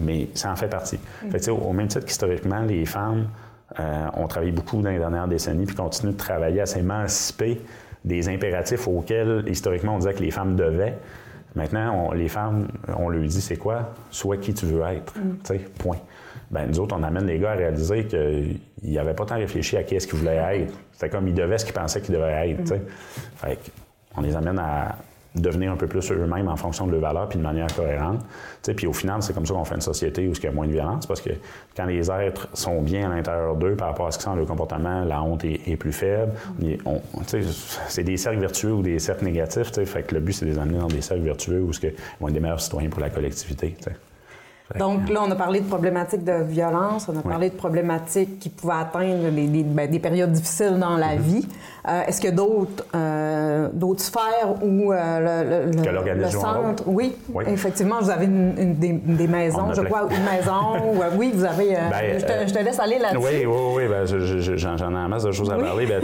mais 0.02 0.28
ça 0.34 0.50
en 0.50 0.56
fait 0.56 0.68
partie. 0.68 0.98
au 1.48 1.72
même 1.72 1.88
titre 1.88 2.04
qu'historiquement, 2.04 2.60
les 2.60 2.84
femmes 2.86 3.28
euh, 3.78 4.06
ont 4.14 4.26
travaillé 4.26 4.52
beaucoup 4.52 4.80
dans 4.82 4.90
les 4.90 4.98
dernières 4.98 5.28
décennies 5.28 5.66
puis 5.66 5.76
continuent 5.76 6.12
de 6.12 6.16
travailler 6.16 6.60
à 6.60 6.66
s'émanciper 6.66 7.60
des 8.06 8.28
impératifs 8.28 8.88
auxquels, 8.88 9.44
historiquement, 9.46 9.96
on 9.96 9.98
disait 9.98 10.14
que 10.14 10.22
les 10.22 10.30
femmes 10.30 10.56
devaient. 10.56 10.96
Maintenant, 11.54 12.12
les 12.12 12.28
femmes, 12.28 12.68
on 12.96 13.08
leur 13.08 13.22
dit 13.22 13.40
c'est 13.40 13.56
quoi? 13.56 13.94
Sois 14.10 14.36
qui 14.36 14.54
tu 14.54 14.66
veux 14.66 14.82
être. 14.82 15.14
Mm. 15.18 15.58
Point 15.78 15.98
ben 16.50 16.66
nous 16.68 16.78
autres, 16.80 16.96
on 16.96 17.02
amène 17.02 17.26
les 17.26 17.38
gars 17.38 17.52
à 17.52 17.54
réaliser 17.54 18.06
qu'ils 18.06 18.60
n'avaient 18.84 19.14
pas 19.14 19.24
tant 19.24 19.36
réfléchi 19.36 19.76
à 19.76 19.82
qui 19.82 19.96
est-ce 19.96 20.06
qu'ils 20.06 20.18
voulaient 20.18 20.60
être. 20.60 20.74
C'était 20.92 21.08
comme 21.08 21.26
ils 21.26 21.34
devaient 21.34 21.58
ce 21.58 21.64
qu'ils 21.64 21.74
pensaient 21.74 22.00
qu'ils 22.00 22.14
devaient 22.14 22.50
être. 22.50 22.72
Mm-hmm. 22.72 22.80
Fait 23.36 23.58
on 24.16 24.20
les 24.22 24.34
amène 24.36 24.58
à 24.58 24.96
devenir 25.40 25.72
un 25.72 25.76
peu 25.76 25.86
plus 25.86 26.10
eux-mêmes 26.10 26.48
en 26.48 26.56
fonction 26.56 26.86
de 26.86 26.92
leurs 26.92 27.00
valeurs 27.00 27.28
puis 27.28 27.38
de 27.38 27.44
manière 27.44 27.68
cohérente. 27.74 28.20
Puis 28.76 28.86
au 28.86 28.92
final, 28.92 29.22
c'est 29.22 29.32
comme 29.32 29.46
ça 29.46 29.54
qu'on 29.54 29.64
fait 29.64 29.76
une 29.76 29.80
société 29.80 30.26
où 30.26 30.32
il 30.32 30.42
y 30.42 30.46
a 30.46 30.52
moins 30.52 30.66
de 30.66 30.72
violence 30.72 31.06
parce 31.06 31.20
que 31.20 31.30
quand 31.76 31.86
les 31.86 32.10
êtres 32.10 32.48
sont 32.54 32.82
bien 32.82 33.10
à 33.10 33.14
l'intérieur 33.14 33.54
d'eux 33.56 33.76
par 33.76 33.88
rapport 33.88 34.06
à 34.06 34.10
ce 34.10 34.18
qu'ils 34.18 34.24
sont, 34.24 34.34
leur 34.34 34.46
comportement, 34.46 35.04
la 35.04 35.22
honte 35.22 35.44
est, 35.44 35.76
plus 35.76 35.92
faible. 35.92 36.32
C'est 37.88 38.02
des 38.02 38.16
cercles 38.16 38.40
vertueux 38.40 38.72
ou 38.72 38.82
des 38.82 38.98
cercles 38.98 39.24
négatifs. 39.24 39.72
Fait 39.72 40.02
que 40.02 40.14
le 40.14 40.20
but, 40.20 40.32
c'est 40.32 40.46
de 40.46 40.50
les 40.50 40.58
amener 40.58 40.78
dans 40.78 40.86
des 40.86 41.02
cercles 41.02 41.24
vertueux 41.24 41.60
où 41.60 41.70
ils 41.70 41.92
vont 42.20 42.28
être 42.28 42.34
des 42.34 42.40
meilleurs 42.40 42.60
citoyens 42.60 42.88
pour 42.88 43.00
la 43.00 43.10
collectivité. 43.10 43.76
Donc 44.78 45.08
là, 45.08 45.20
on 45.24 45.30
a 45.30 45.36
parlé 45.36 45.60
de 45.60 45.66
problématiques 45.66 46.24
de 46.24 46.42
violence, 46.42 47.08
on 47.08 47.16
a 47.16 47.22
parlé 47.22 47.50
de 47.50 47.54
problématiques 47.54 48.40
qui 48.40 48.48
pouvaient 48.48 48.74
atteindre 48.80 49.30
ben, 49.30 49.90
des 49.90 49.98
périodes 50.00 50.32
difficiles 50.32 50.78
dans 50.78 50.96
la 50.96 51.14
mm-hmm. 51.14 51.20
vie. 51.20 51.48
Euh, 51.88 52.02
est-ce 52.08 52.20
qu'il 52.20 52.30
y 52.30 52.32
a 52.32 52.36
d'autres, 52.36 52.84
euh, 52.96 53.68
sphères 53.98 54.54
où 54.60 54.92
euh, 54.92 55.68
le, 55.70 56.20
le, 56.20 56.28
centre... 56.28 56.82
Oui, 56.86 57.14
effectivement, 57.46 58.00
vous 58.00 58.10
avez 58.10 58.24
une, 58.24 58.74
des, 58.74 59.28
maisons, 59.28 59.72
je 59.72 59.82
crois, 59.82 60.08
une 60.10 60.24
maison. 60.24 60.84
ou, 60.92 61.00
oui, 61.16 61.30
vous 61.32 61.44
avez... 61.44 61.74
Ben, 61.74 62.18
je, 62.18 62.52
te, 62.52 62.64
laisse 62.64 62.80
aller 62.80 62.98
là-dessus. 62.98 63.24
Oui, 63.24 63.46
oui, 63.46 63.72
oui. 63.76 63.82
Ben, 63.88 64.04
j'en, 64.04 64.76
ai 64.76 64.96
un 64.96 65.08
masse 65.08 65.22
de 65.22 65.32
choses 65.32 65.50
à 65.50 65.56
parler. 65.56 65.86
Ben, 65.86 66.02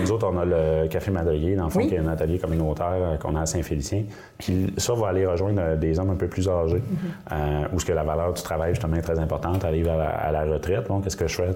nous 0.00 0.10
autres, 0.10 0.28
on 0.32 0.38
a 0.38 0.44
le 0.44 0.88
Café 0.88 1.12
Madrier, 1.12 1.54
dans 1.54 1.64
le 1.64 1.70
fond, 1.70 1.86
qui 1.86 1.94
est 1.94 1.98
un 1.98 2.08
atelier 2.08 2.38
communautaire 2.38 3.18
qu'on 3.20 3.36
a 3.36 3.42
à 3.42 3.46
Saint-Félicien. 3.46 4.02
Puis 4.38 4.74
ça 4.78 4.94
va 4.94 5.08
aller 5.08 5.26
rejoindre 5.26 5.76
des 5.76 5.98
hommes 6.00 6.10
un 6.10 6.16
peu 6.16 6.26
plus 6.26 6.48
âgés, 6.48 6.82
mm-hmm. 6.82 7.66
où 7.72 7.78
que 7.84 7.92
la 7.92 8.02
valeur 8.02 8.32
du 8.32 8.42
travail, 8.42 8.72
justement, 8.72 8.96
est 8.96 9.02
très 9.02 9.18
importante, 9.18 9.64
arrive 9.64 9.88
à 9.88 10.30
la, 10.32 10.44
retraite. 10.44 10.88
Donc, 10.88 11.04
qu'est-ce 11.04 11.16
que 11.16 11.26
je 11.26 11.34
fais? 11.34 11.52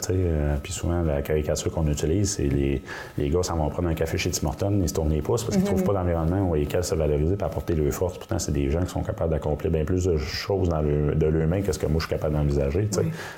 Puis 0.62 0.73
souvent, 0.73 1.02
la 1.02 1.23
caricature 1.23 1.73
qu'on 1.73 1.87
utilise, 1.87 2.35
c'est 2.35 2.44
les, 2.44 2.82
les 3.16 3.30
gars 3.30 3.42
s'en 3.42 3.56
vont 3.56 3.68
prendre 3.68 3.88
un 3.88 3.94
café 3.94 4.18
chez 4.18 4.30
Tim 4.30 4.47
Hortons, 4.47 4.78
ils 4.80 4.88
se 4.88 4.94
tournent 4.94 5.11
les 5.11 5.23
pouces 5.23 5.44
parce 5.44 5.56
qu'ils 5.56 5.64
ne 5.64 5.68
trouvent 5.68 5.85
pas 5.85 5.92
d'environnement 5.92 6.50
où 6.50 6.56
ils 6.56 6.68
se 6.82 6.94
valoriser 6.94 7.35
et 7.38 7.42
apporter 7.42 7.75
leur 7.75 7.92
force. 7.92 8.18
Pourtant, 8.18 8.38
c'est 8.38 8.52
des 8.52 8.70
gens 8.70 8.82
qui 8.82 8.90
sont 8.90 9.02
capables 9.02 9.30
d'accomplir 9.30 9.70
bien 9.70 9.85
plus 9.85 10.04
de 10.04 10.16
choses 10.16 10.68
dans 10.68 10.82
le, 10.82 11.14
de 11.14 11.26
l'humain 11.26 11.62
que 11.62 11.73
ce 11.73 11.78
que 11.78 11.87
moi 11.87 11.97
je 11.99 12.06
suis 12.06 12.14
capable 12.14 12.35
d'envisager. 12.35 12.88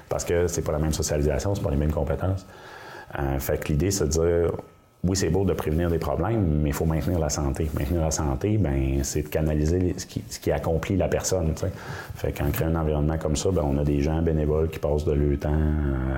Parce 0.08 0.24
que 0.24 0.46
c'est 0.46 0.62
pas 0.62 0.72
la 0.72 0.78
même 0.78 0.92
socialisation, 0.92 1.54
c'est 1.54 1.62
pas 1.62 1.70
les 1.70 1.76
mêmes 1.76 1.92
compétences. 1.92 2.46
Euh, 3.18 3.38
fait 3.38 3.62
que 3.62 3.68
l'idée, 3.68 3.90
c'est 3.90 4.04
de 4.04 4.10
dire 4.10 4.52
oui, 5.02 5.16
c'est 5.16 5.30
beau 5.30 5.46
de 5.46 5.54
prévenir 5.54 5.88
des 5.88 5.98
problèmes, 5.98 6.60
mais 6.62 6.70
il 6.70 6.74
faut 6.74 6.84
maintenir 6.84 7.18
la 7.18 7.30
santé. 7.30 7.70
Maintenir 7.72 8.02
la 8.02 8.10
santé, 8.10 8.58
ben, 8.58 9.02
c'est 9.02 9.22
de 9.22 9.28
canaliser 9.28 9.94
ce 9.96 10.04
qui, 10.04 10.22
ce 10.28 10.38
qui, 10.38 10.52
accomplit 10.52 10.96
la 10.96 11.08
personne. 11.08 11.54
T'sais. 11.54 11.72
Fait 12.16 12.32
qu'en 12.32 12.50
créant 12.50 12.68
un 12.68 12.80
environnement 12.82 13.16
comme 13.16 13.34
ça, 13.34 13.50
ben, 13.50 13.62
on 13.64 13.78
a 13.78 13.84
des 13.84 14.02
gens 14.02 14.20
bénévoles 14.20 14.68
qui 14.68 14.78
passent 14.78 15.06
de 15.06 15.12
leur 15.12 15.38
temps 15.38 15.56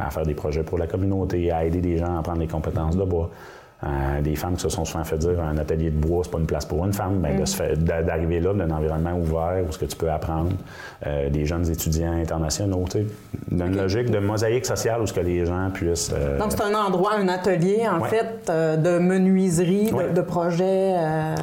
à 0.05 0.11
faire 0.11 0.27
des 0.27 0.35
projets 0.35 0.65
pour 0.65 0.79
la 0.79 0.89
communauté, 0.89 1.53
à 1.53 1.65
aider 1.65 1.81
des 1.81 1.99
gens 1.99 2.19
à 2.19 2.23
prendre 2.23 2.41
des 2.41 2.49
compétences 2.49 2.97
de 2.97 3.05
bois. 3.05 3.31
Euh, 3.85 4.21
des 4.21 4.37
femmes 4.37 4.55
qui 4.55 4.61
se 4.61 4.69
sont 4.69 4.85
souvent 4.85 5.03
fait 5.03 5.19
dire 5.19 5.41
un 5.41 5.59
atelier 5.59 5.91
de 5.91 5.97
bois, 5.97 6.23
c'est 6.23 6.31
pas 6.31 6.39
une 6.39 6.47
place 6.47 6.65
pour 6.65 6.85
une 6.85 6.93
femme. 6.93 7.19
Ben, 7.19 7.41
mm. 7.41 8.05
d'arriver 8.05 8.39
là, 8.39 8.55
d'un 8.55 8.71
environnement 8.71 9.19
ouvert 9.19 9.65
où 9.69 9.73
ce 9.73 9.79
que 9.79 9.87
tu 9.87 9.97
peux 9.97 10.09
apprendre, 10.09 10.53
euh, 11.05 11.29
des 11.31 11.45
jeunes 11.47 11.69
étudiants 11.69 12.13
internationaux, 12.13 12.85
tu 12.89 12.99
sais, 12.99 13.07
d'une 13.51 13.77
logique 13.77 14.09
de 14.09 14.21
mosaïque 14.21 14.67
sociale 14.67 15.03
où 15.03 15.07
ce 15.09 15.13
que 15.13 15.21
les 15.21 15.45
gens 15.47 15.69
puissent. 15.75 16.13
Euh, 16.15 16.39
Donc 16.39 16.53
c'est 16.53 16.63
un 16.63 16.75
endroit, 16.75 17.15
un 17.15 17.27
atelier 17.27 17.83
en 17.89 18.05
fait 18.05 18.47
de 18.47 18.99
menuiserie, 18.99 19.91
de, 19.91 20.21
projets. 20.21 20.95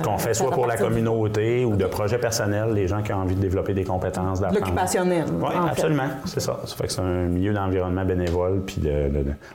Qu'on 0.01 0.17
fait 0.17 0.33
soit 0.33 0.51
pour 0.51 0.65
la 0.65 0.77
communauté 0.77 1.65
ou 1.65 1.75
de 1.75 1.85
projets 1.85 2.19
personnels, 2.19 2.71
les 2.73 2.87
gens 2.87 3.01
qui 3.01 3.11
ont 3.11 3.17
envie 3.17 3.35
de 3.35 3.41
développer 3.41 3.73
des 3.73 3.83
compétences 3.83 4.39
d'apprendre. 4.39 4.61
L'occupationnel. 4.61 5.25
Oui, 5.41 5.49
absolument, 5.69 6.07
c'est 6.23 6.39
ça. 6.39 6.61
Ça 6.65 6.75
fait 6.77 6.87
que 6.87 6.93
c'est 6.93 7.01
un 7.01 7.25
milieu 7.25 7.53
d'environnement 7.53 8.05
bénévole 8.05 8.61
puis 8.65 8.81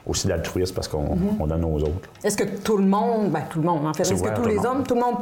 aussi 0.05 0.27
d'altruisme 0.27 0.75
parce 0.75 0.87
qu'on 0.87 1.15
mm-hmm. 1.15 1.47
donne 1.47 1.65
aux 1.65 1.79
autres. 1.79 2.09
Est-ce 2.23 2.37
que 2.37 2.43
tout 2.43 2.74
tout 2.75 2.81
le 2.81 2.87
monde, 2.87 3.31
ben, 3.31 3.43
tout 3.49 3.59
le 3.59 3.65
monde, 3.65 3.87
en 3.87 3.93
fait, 3.93 4.03
est-ce 4.03 4.21
que 4.21 4.35
tous 4.35 4.45
les 4.45 4.57
hommes, 4.65 4.83
tout 4.83 4.95
le 4.95 5.01
monde 5.01 5.15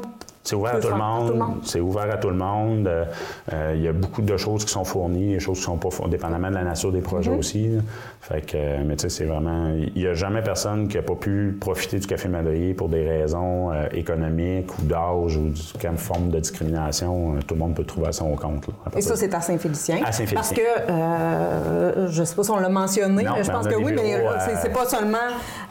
c'est 0.43 0.57
ouvert, 0.57 0.75
à 0.75 0.79
tout, 0.79 0.89
le 0.89 0.95
monde. 0.95 1.59
C'est 1.63 1.79
ouvert 1.79 2.11
à 2.11 2.17
tout 2.17 2.29
le 2.29 2.35
monde. 2.35 2.85
Euh, 2.87 3.73
il 3.75 3.81
y 3.81 3.87
a 3.87 3.93
beaucoup 3.93 4.21
de 4.21 4.35
choses 4.35 4.65
qui 4.65 4.71
sont 4.73 4.83
fournies, 4.83 5.33
des 5.33 5.39
choses 5.39 5.59
qui 5.59 5.63
sont 5.63 5.77
pas 5.77 5.89
fournies, 5.89 6.11
dépendamment 6.11 6.49
de 6.49 6.55
la 6.55 6.63
nature 6.63 6.91
des 6.91 6.99
projets 6.99 7.31
mm-hmm. 7.31 7.39
aussi. 7.39 7.71
Fait 8.19 8.41
que, 8.45 8.57
euh, 8.57 8.83
mais 8.85 8.97
tu 8.97 9.03
sais, 9.03 9.09
c'est 9.09 9.25
vraiment. 9.25 9.69
Il 9.73 10.01
n'y 10.01 10.07
a 10.07 10.13
jamais 10.13 10.41
personne 10.41 10.89
qui 10.89 10.97
n'a 10.97 11.03
pas 11.03 11.15
pu 11.15 11.57
profiter 11.61 11.97
du 11.97 12.07
Café 12.07 12.27
Madrier 12.27 12.73
pour 12.73 12.89
des 12.89 13.07
raisons 13.07 13.71
euh, 13.71 13.87
économiques 13.93 14.77
ou 14.79 14.81
d'âge 14.81 15.37
ou 15.37 15.53
d'une 15.79 15.97
forme 15.97 16.29
de 16.29 16.39
discrimination. 16.39 17.35
tout 17.47 17.55
le 17.55 17.61
monde 17.61 17.75
peut 17.75 17.85
trouver 17.85 18.07
à 18.07 18.11
son 18.11 18.35
compte. 18.35 18.65
Et 18.97 19.01
ça, 19.01 19.15
c'est 19.15 19.33
à 19.33 19.39
Saint-Félicien. 19.39 20.01
À 20.03 20.11
Saint-Félicien. 20.11 20.35
Parce 20.35 20.51
que, 20.51 22.11
je 22.11 22.19
ne 22.19 22.25
sais 22.25 22.35
pas 22.35 22.43
si 22.43 22.51
on 22.51 22.59
l'a 22.59 22.67
mentionné, 22.67 23.23
mais 23.33 23.43
je 23.45 23.51
pense 23.51 23.67
que 23.67 23.75
oui, 23.75 23.93
mais 23.95 24.21
c'est 24.61 24.73
pas 24.73 24.85
seulement. 24.87 25.17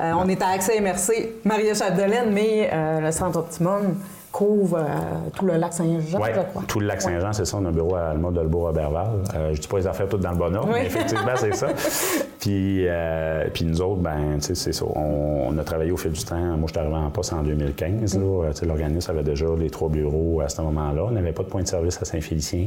on 0.01 0.27
est 0.29 0.41
à 0.41 0.49
Accès 0.49 0.81
MRC, 0.81 1.41
Maria 1.45 1.75
Chapdelaine, 1.75 2.33
mais 2.33 2.71
le 3.01 3.11
Centre 3.11 3.39
Optimum 3.39 3.97
couvre 4.33 4.79
euh, 4.79 5.29
tout 5.37 5.45
le 5.45 5.57
lac 5.57 5.73
Saint-Jean, 5.75 6.01
je 6.01 6.17
crois. 6.17 6.63
Tout 6.67 6.81
le 6.81 6.87
lac 6.87 7.03
Saint-Jean, 7.03 7.33
c'est 7.33 7.45
ça. 7.45 7.59
On 7.59 7.65
a 7.67 7.69
un 7.69 7.73
bureau 7.73 7.95
à 7.95 8.09
Alma 8.09 8.31
Delbourg 8.31 8.69
à 8.69 8.73
Berval. 8.73 9.23
Euh, 9.35 9.55
je 9.55 9.61
dis 9.61 9.69
pas 9.69 9.79
les 9.79 9.87
affaires 9.87 10.09
toutes 10.09 10.23
dans 10.23 10.31
le 10.33 10.39
bon 10.39 10.57
ordre, 10.57 10.71
mais 10.73 10.87
effectivement, 10.87 11.35
c'est 11.37 11.55
ça. 11.55 11.69
Puis, 12.41 12.89
euh, 12.89 13.47
puis 13.55 13.65
nous 13.65 13.81
autres, 13.81 14.01
ben, 14.01 14.39
c'est 14.41 14.57
ça. 14.57 14.85
On, 14.85 15.57
a 15.57 15.63
travaillé 15.63 15.93
au 15.93 15.97
fil 15.97 16.11
du 16.11 16.25
temps. 16.25 16.35
Moi, 16.35 16.67
je 16.67 16.73
suis 16.73 16.81
arrivé 16.81 16.97
en 16.97 17.09
poste 17.09 17.33
en 17.33 17.43
2015. 17.45 18.19
L'organisme 18.65 19.13
avait 19.13 19.23
déjà 19.23 19.47
les 19.57 19.71
trois 19.71 19.89
bureaux 19.89 20.41
à 20.41 20.49
ce 20.49 20.61
moment-là. 20.63 21.05
On 21.05 21.13
n'avait 21.13 21.31
pas 21.31 21.45
de 21.45 21.49
point 21.49 21.63
de 21.63 21.69
service 21.69 22.03
à 22.03 22.05
Saint-Félicien. 22.05 22.67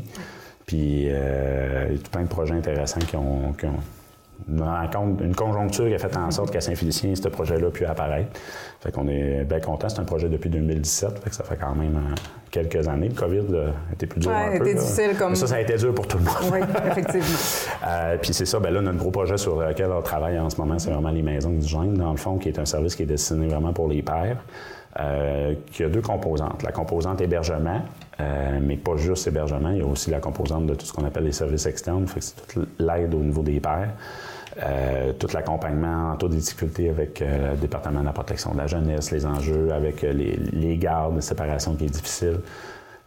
Puis, 0.66 0.78
il 0.78 1.08
y 1.08 1.12
a 1.12 1.88
tout 2.02 2.10
plein 2.10 2.22
de 2.22 2.30
projets 2.30 2.54
intéressants 2.54 3.02
qui 3.02 3.18
ont, 3.18 3.52
qui 3.60 3.66
ont 3.66 3.82
une 4.48 5.36
conjoncture 5.36 5.88
qui 5.88 5.96
a 5.96 5.98
fait 5.98 6.16
en 6.18 6.30
sorte 6.32 6.52
qu'à 6.52 6.62
Saint-Félicien, 6.62 7.16
ce 7.16 7.28
projet-là 7.30 7.68
a 7.68 7.72
pu 7.72 7.86
apparaître. 7.86 8.40
Fait 8.80 8.92
qu'on 8.92 9.08
est 9.08 9.44
bien 9.46 9.60
content. 9.60 9.90
C'est 9.90 10.00
un 10.00 10.04
projet 10.04 10.30
depuis 10.30 10.50
2017, 10.50 11.20
fait 11.24 11.30
que 11.30 11.36
ça 11.36 11.44
fait 11.44 11.58
quand 11.58 11.74
même 11.74 11.96
euh, 11.96 12.16
quelques 12.52 12.88
années. 12.88 13.10
Le 13.10 13.16
COVID 13.16 13.58
a 13.58 13.94
été 13.94 14.06
plus 14.06 14.20
dur 14.20 14.30
ouais, 14.30 14.56
un 14.56 14.60
peu. 14.60 14.66
difficile 14.66 15.18
comme... 15.18 15.36
ça, 15.36 15.48
ça 15.48 15.56
a 15.56 15.62
été 15.62 15.76
dur 15.76 15.94
pour 15.96 16.08
tout 16.08 16.20
le 16.20 16.26
monde. 16.26 16.54
Oui, 16.54 16.60
effectivement. 16.92 17.26
euh, 17.88 18.18
puis 18.22 18.34
c'est 18.34 18.46
ça, 18.46 18.60
ben 18.60 18.72
là, 18.72 18.82
notre 18.82 18.98
gros 18.98 19.12
projet 19.12 19.38
sur 19.38 19.60
lequel 19.60 19.92
on 19.92 20.02
travaille 20.02 20.38
en 20.38 20.50
ce 20.50 20.58
moment, 20.62 20.78
c'est 20.78 20.92
vraiment 20.92 21.10
les 21.10 21.24
maisons 21.24 21.52
d'hygiène, 21.52 21.96
dans 21.96 22.12
le 22.12 22.18
fond, 22.18 22.38
qui 22.38 22.50
est 22.50 22.60
un 22.60 22.66
service 22.66 22.96
qui 22.96 23.04
est 23.04 23.08
destiné 23.08 23.48
vraiment 23.48 23.74
pour 23.74 23.88
les 23.88 24.04
pères. 24.04 24.38
Euh, 24.98 25.56
qui 25.74 25.84
a 25.84 25.90
deux 25.90 26.02
composantes. 26.02 26.64
La 26.64 26.72
composante 26.72 27.20
hébergement, 27.20 27.82
euh, 28.22 28.60
mais 28.62 28.78
pas 28.78 28.96
juste 28.96 29.28
hébergement, 29.28 29.72
il 29.72 29.80
y 29.80 29.82
a 29.82 29.86
aussi 29.86 30.10
la 30.10 30.22
composante 30.22 30.68
de 30.68 30.74
tout 30.74 30.86
ce 30.86 30.94
qu'on 30.94 31.04
appelle 31.04 31.26
les 31.26 31.34
services 31.34 31.66
externes, 31.66 32.08
fait 32.08 32.22
que 32.22 32.26
c'est 32.26 32.48
toute 32.48 32.70
l'aide 32.80 33.14
au 33.14 33.20
niveau 33.20 33.42
des 33.42 33.60
pères. 33.60 33.90
Euh, 34.64 35.12
tout 35.20 35.28
l'accompagnement 35.34 36.14
en 36.14 36.16
taux 36.16 36.30
de 36.30 36.36
difficulté 36.36 36.90
avec 36.90 37.22
euh, 37.22 37.52
le 37.52 37.58
département 37.58 38.00
de 38.00 38.06
la 38.06 38.14
protection 38.14 38.54
de 38.54 38.58
la 38.58 38.68
jeunesse, 38.68 39.12
les 39.12 39.26
enjeux 39.26 39.74
avec 39.74 40.02
euh, 40.06 40.14
les, 40.14 40.78
gardes 40.78 41.18
de 41.18 41.22
séparation 41.22 41.76
qui 41.76 41.86
est 41.86 41.90
difficile. 41.90 42.40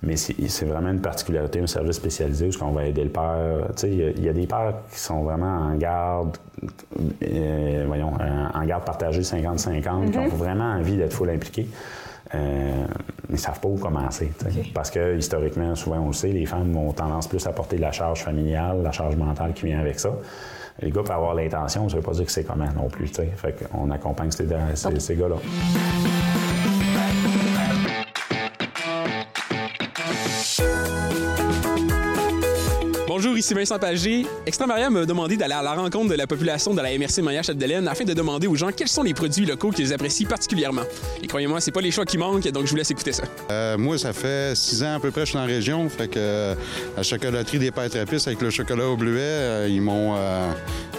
Mais 0.03 0.17
c'est 0.17 0.65
vraiment 0.65 0.91
une 0.91 1.01
particularité, 1.01 1.61
un 1.61 1.67
service 1.67 1.97
spécialisé 1.97 2.49
où 2.49 2.65
on 2.65 2.71
va 2.71 2.85
aider 2.87 3.03
le 3.03 3.11
père. 3.11 3.67
Il 3.83 4.25
y, 4.25 4.29
a 4.29 4.33
des 4.33 4.47
pères 4.47 4.75
qui 4.93 4.99
sont 4.99 5.23
vraiment 5.23 5.57
en 5.57 5.75
garde, 5.75 6.37
voyons, 7.21 8.13
en 8.55 8.65
garde 8.65 8.85
partagée 8.85 9.23
50-50, 9.23 9.81
qui 9.81 9.89
ont 9.89 10.05
mm-hmm. 10.05 10.29
vraiment 10.29 10.73
envie 10.73 10.97
d'être 10.97 11.15
full 11.15 11.31
impliqués. 11.31 11.67
mais 12.33 12.71
ils 13.29 13.33
ne 13.33 13.37
savent 13.39 13.59
pas 13.59 13.69
où 13.69 13.77
commencer. 13.77 14.31
Parce 14.73 14.93
que 14.93 15.17
historiquement, 15.17 15.75
souvent 15.75 15.99
on 15.99 16.09
le 16.09 16.13
sait, 16.13 16.29
les 16.29 16.47
femmes 16.47 16.77
ont 16.77 16.93
tendance 16.93 17.27
plus 17.27 17.45
à 17.49 17.53
porter 17.53 17.79
la 17.79 17.91
charge 17.91 18.23
familiale, 18.23 18.83
la 18.85 18.93
charge 18.93 19.17
mentale 19.17 19.53
qui 19.53 19.67
vient 19.67 19.81
avec 19.81 19.99
ça. 19.99 20.11
Les 20.81 20.93
gars 20.93 21.03
peuvent 21.03 21.11
avoir 21.11 21.35
l'intention, 21.35 21.89
ça 21.89 21.97
ne 21.97 22.01
veut 22.01 22.07
pas 22.07 22.15
dire 22.15 22.25
que 22.25 22.31
c'est 22.31 22.45
comment 22.45 22.71
non 22.77 22.89
plus. 22.89 23.09
Fait 23.09 23.53
qu'on 23.53 23.91
accompagne 23.91 24.31
ces, 24.31 24.47
ces, 24.75 25.01
ces 25.01 25.17
gars-là. 25.17 25.37
Bonjour, 33.21 33.37
ici 33.37 33.53
Vincent 33.53 33.81
Pagé. 33.81 34.27
Extra 34.47 34.65
Maria 34.65 34.91
m'a 34.91 35.05
demandé 35.05 35.37
d'aller 35.37 35.55
à 35.55 35.61
la 35.61 35.73
rencontre 35.73 36.09
de 36.09 36.15
la 36.15 36.29
population 36.29 36.73
de 36.73 36.81
la 36.81 36.97
MRC 36.97 37.21
Maya 37.21 37.43
Chapdelaine 37.43 37.89
afin 37.89 38.05
de 38.05 38.15
demander 38.15 38.47
aux 38.47 38.55
gens 38.55 38.71
quels 38.71 38.87
sont 38.87 39.03
les 39.03 39.13
produits 39.13 39.45
locaux 39.45 39.73
qu'ils 39.73 39.93
apprécient 39.93 40.29
particulièrement. 40.29 40.85
Et 41.21 41.27
croyez-moi, 41.27 41.61
c'est 41.61 41.73
pas 41.73 41.81
les 41.81 41.91
choix 41.91 42.05
qui 42.05 42.17
manquent, 42.17 42.47
donc 42.53 42.67
je 42.67 42.71
vous 42.71 42.77
laisse 42.77 42.93
écouter 42.93 43.11
ça. 43.11 43.25
Euh, 43.51 43.77
moi, 43.77 43.99
ça 43.99 44.13
fait 44.13 44.57
six 44.57 44.85
ans 44.85 44.95
à 44.95 45.01
peu 45.01 45.11
près 45.11 45.23
que 45.23 45.27
je 45.27 45.31
suis 45.31 45.39
en 45.41 45.47
région. 45.47 45.89
Fait 45.89 46.07
que 46.07 46.15
euh, 46.17 46.55
la 46.97 47.03
chocolaterie 47.03 47.59
des 47.59 47.73
Pères 47.73 47.91
Trapistes 47.91 48.29
avec 48.29 48.41
le 48.41 48.51
chocolat 48.51 48.87
au 48.87 48.97
bleuet, 48.97 49.19
euh, 49.21 49.69
ils 49.69 49.83
m'ont 49.83 50.15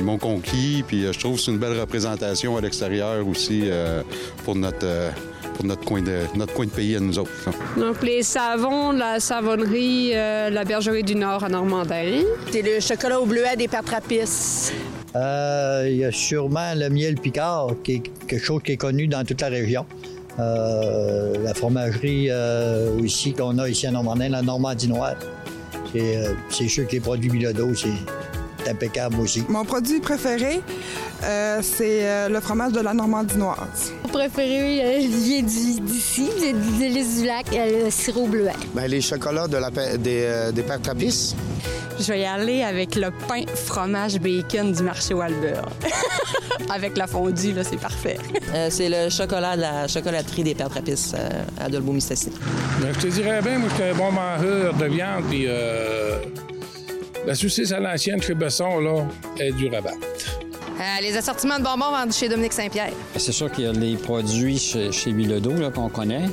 ils 0.02 0.06
m'ont 0.06 0.18
conquis. 0.18 0.84
Puis 0.86 1.04
je 1.04 1.18
trouve 1.18 1.38
que 1.38 1.42
c'est 1.42 1.52
une 1.52 1.58
belle 1.58 1.80
représentation 1.80 2.58
à 2.58 2.60
l'extérieur 2.60 3.26
aussi 3.26 3.64
pour 4.44 4.58
notre 4.58 5.14
notre 5.64 5.84
coin 5.84 6.02
de, 6.02 6.22
notre 6.36 6.54
coin 6.54 6.66
de 6.66 6.72
pays 6.72 6.96
à 6.96 7.00
nous 7.00 7.18
autres. 7.20 7.32
Donc, 7.78 8.02
les 8.04 8.24
savons, 8.24 8.92
la 8.92 9.20
savonnerie, 9.20 10.12
euh, 10.14 10.50
la 10.50 10.64
bergerie 10.64 11.04
du 11.04 11.16
Nord 11.16 11.44
à 11.44 11.50
Normandin. 11.50 12.24
C'est 12.52 12.62
le 12.62 12.80
chocolat 12.80 13.20
au 13.20 13.26
bleuet 13.26 13.56
des 13.58 13.68
Pères 13.68 13.84
Trapistes. 13.84 14.74
Euh, 15.16 15.88
il 15.90 15.98
y 15.98 16.06
a 16.06 16.12
sûrement 16.12 16.74
le 16.76 16.90
miel 16.90 17.16
Picard, 17.16 17.76
qui 17.84 17.94
est 17.94 18.02
quelque 18.28 18.44
chose 18.44 18.62
qui 18.64 18.74
est 18.74 18.78
connu 18.78 19.08
dans 19.08 19.24
toute 19.24 19.42
la 19.42 19.50
région. 19.50 19.86
Euh, 20.40 21.34
la 21.44 21.54
fromagerie 21.54 22.30
aussi 23.02 23.34
qu'on 23.34 23.58
a 23.58 23.68
ici 23.68 23.88
à 23.88 23.92
Normandin, 23.92 24.30
la 24.30 24.42
Normandie 24.42 24.88
Noire. 24.88 25.16
C'est 25.94 26.68
sûr 26.68 26.88
que 26.88 26.94
les 26.94 27.00
produits 27.00 27.30
Bilodeau, 27.30 27.74
c'est 27.74 27.90
impeccable 28.70 29.20
aussi. 29.20 29.44
Mon 29.50 29.66
produit 29.66 30.00
préféré, 30.00 30.62
euh, 31.24 31.60
c'est 31.62 32.08
euh, 32.08 32.30
le 32.30 32.40
fromage 32.40 32.72
de 32.72 32.80
la 32.80 32.94
Normandie 32.94 33.38
noise. 33.38 33.94
Mon 34.04 34.10
préféré 34.10 34.82
euh, 34.82 35.08
vient 35.08 35.42
d'ici, 35.42 36.30
de 36.30 37.20
du 37.20 37.26
lac, 37.26 37.48
le 37.52 37.90
sirop 37.90 38.28
bleuet. 38.28 38.54
Ben, 38.74 38.88
les 38.88 39.02
chocolats 39.02 39.48
de 39.48 39.58
la, 39.58 39.70
des, 39.98 40.52
des 40.54 40.64
Pères 40.64 40.82
Trapistes. 40.82 41.36
Je 42.00 42.14
vais 42.14 42.22
y 42.22 42.26
aller 42.26 42.64
avec 42.64 42.96
le 42.96 43.10
pain 43.28 43.44
fromage 43.54 44.20
bacon 44.20 44.72
du 44.72 44.84
marché 44.84 45.14
Walbert. 45.14 45.68
avec 46.74 46.96
la 46.96 47.08
fondue, 47.08 47.52
là, 47.52 47.64
c'est 47.64 47.80
parfait. 47.80 48.18
c'est 48.70 48.88
le 48.88 49.10
chocolat 49.10 49.58
de 49.58 49.62
la 49.62 49.88
chocolaterie 49.88 50.44
des 50.44 50.56
Pères 50.56 50.70
Trapistes 50.70 51.18
à 51.60 51.70
Dolbeau-Mistassine. 51.70 52.34
Ben, 52.82 52.94
je 52.94 53.00
te 53.00 53.08
dirais 53.08 53.42
bien, 53.42 53.60
moi, 53.60 53.70
je 53.70 53.76
suis 53.76 53.92
un 53.92 53.96
bon 53.96 54.12
mangeur 54.12 54.74
de 54.76 54.86
viande, 54.86 55.26
puis 55.30 55.48
La 57.26 57.36
saucisse 57.36 57.72
à 57.72 57.80
l'ancienne 57.80 58.22
chez 58.22 58.34
Besson, 58.34 58.80
là, 58.80 59.04
est 59.40 59.52
dure 59.52 59.74
à 59.76 59.82
battre. 59.82 59.98
Euh, 60.80 61.02
les 61.02 61.16
assortiments 61.18 61.60
de 61.60 61.64
bonbons 61.64 61.92
vendus 61.92 62.14
chez 62.18 62.30
Dominique 62.30 62.54
Saint-Pierre. 62.54 62.92
C'est 63.18 63.32
sûr 63.34 63.52
qu'il 63.52 63.66
y 63.66 63.68
a 63.68 63.72
les 63.74 63.96
produits 63.98 64.58
chez, 64.58 64.92
chez 64.92 65.12
là, 65.12 65.70
qu'on 65.70 65.90
connaît. 65.90 66.30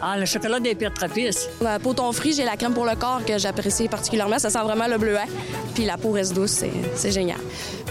Ah, 0.00 0.16
le 0.18 0.26
chocolat 0.26 0.60
des 0.60 0.74
pires 0.76 0.92
trapistes. 0.94 1.50
La 1.60 1.78
poton 1.80 2.10
frit, 2.12 2.32
j'ai 2.32 2.44
la 2.44 2.56
crème 2.56 2.72
pour 2.72 2.84
le 2.84 2.94
corps 2.94 3.24
que 3.24 3.36
j'apprécie 3.38 3.88
particulièrement. 3.88 4.38
Ça 4.38 4.48
sent 4.50 4.60
vraiment 4.62 4.86
le 4.86 4.96
bleuet. 4.96 5.26
Puis 5.74 5.84
la 5.84 5.96
peau 5.96 6.10
reste 6.12 6.34
douce, 6.34 6.50
c'est- 6.52 6.70
c'est 6.94 7.10
génial. 7.10 7.38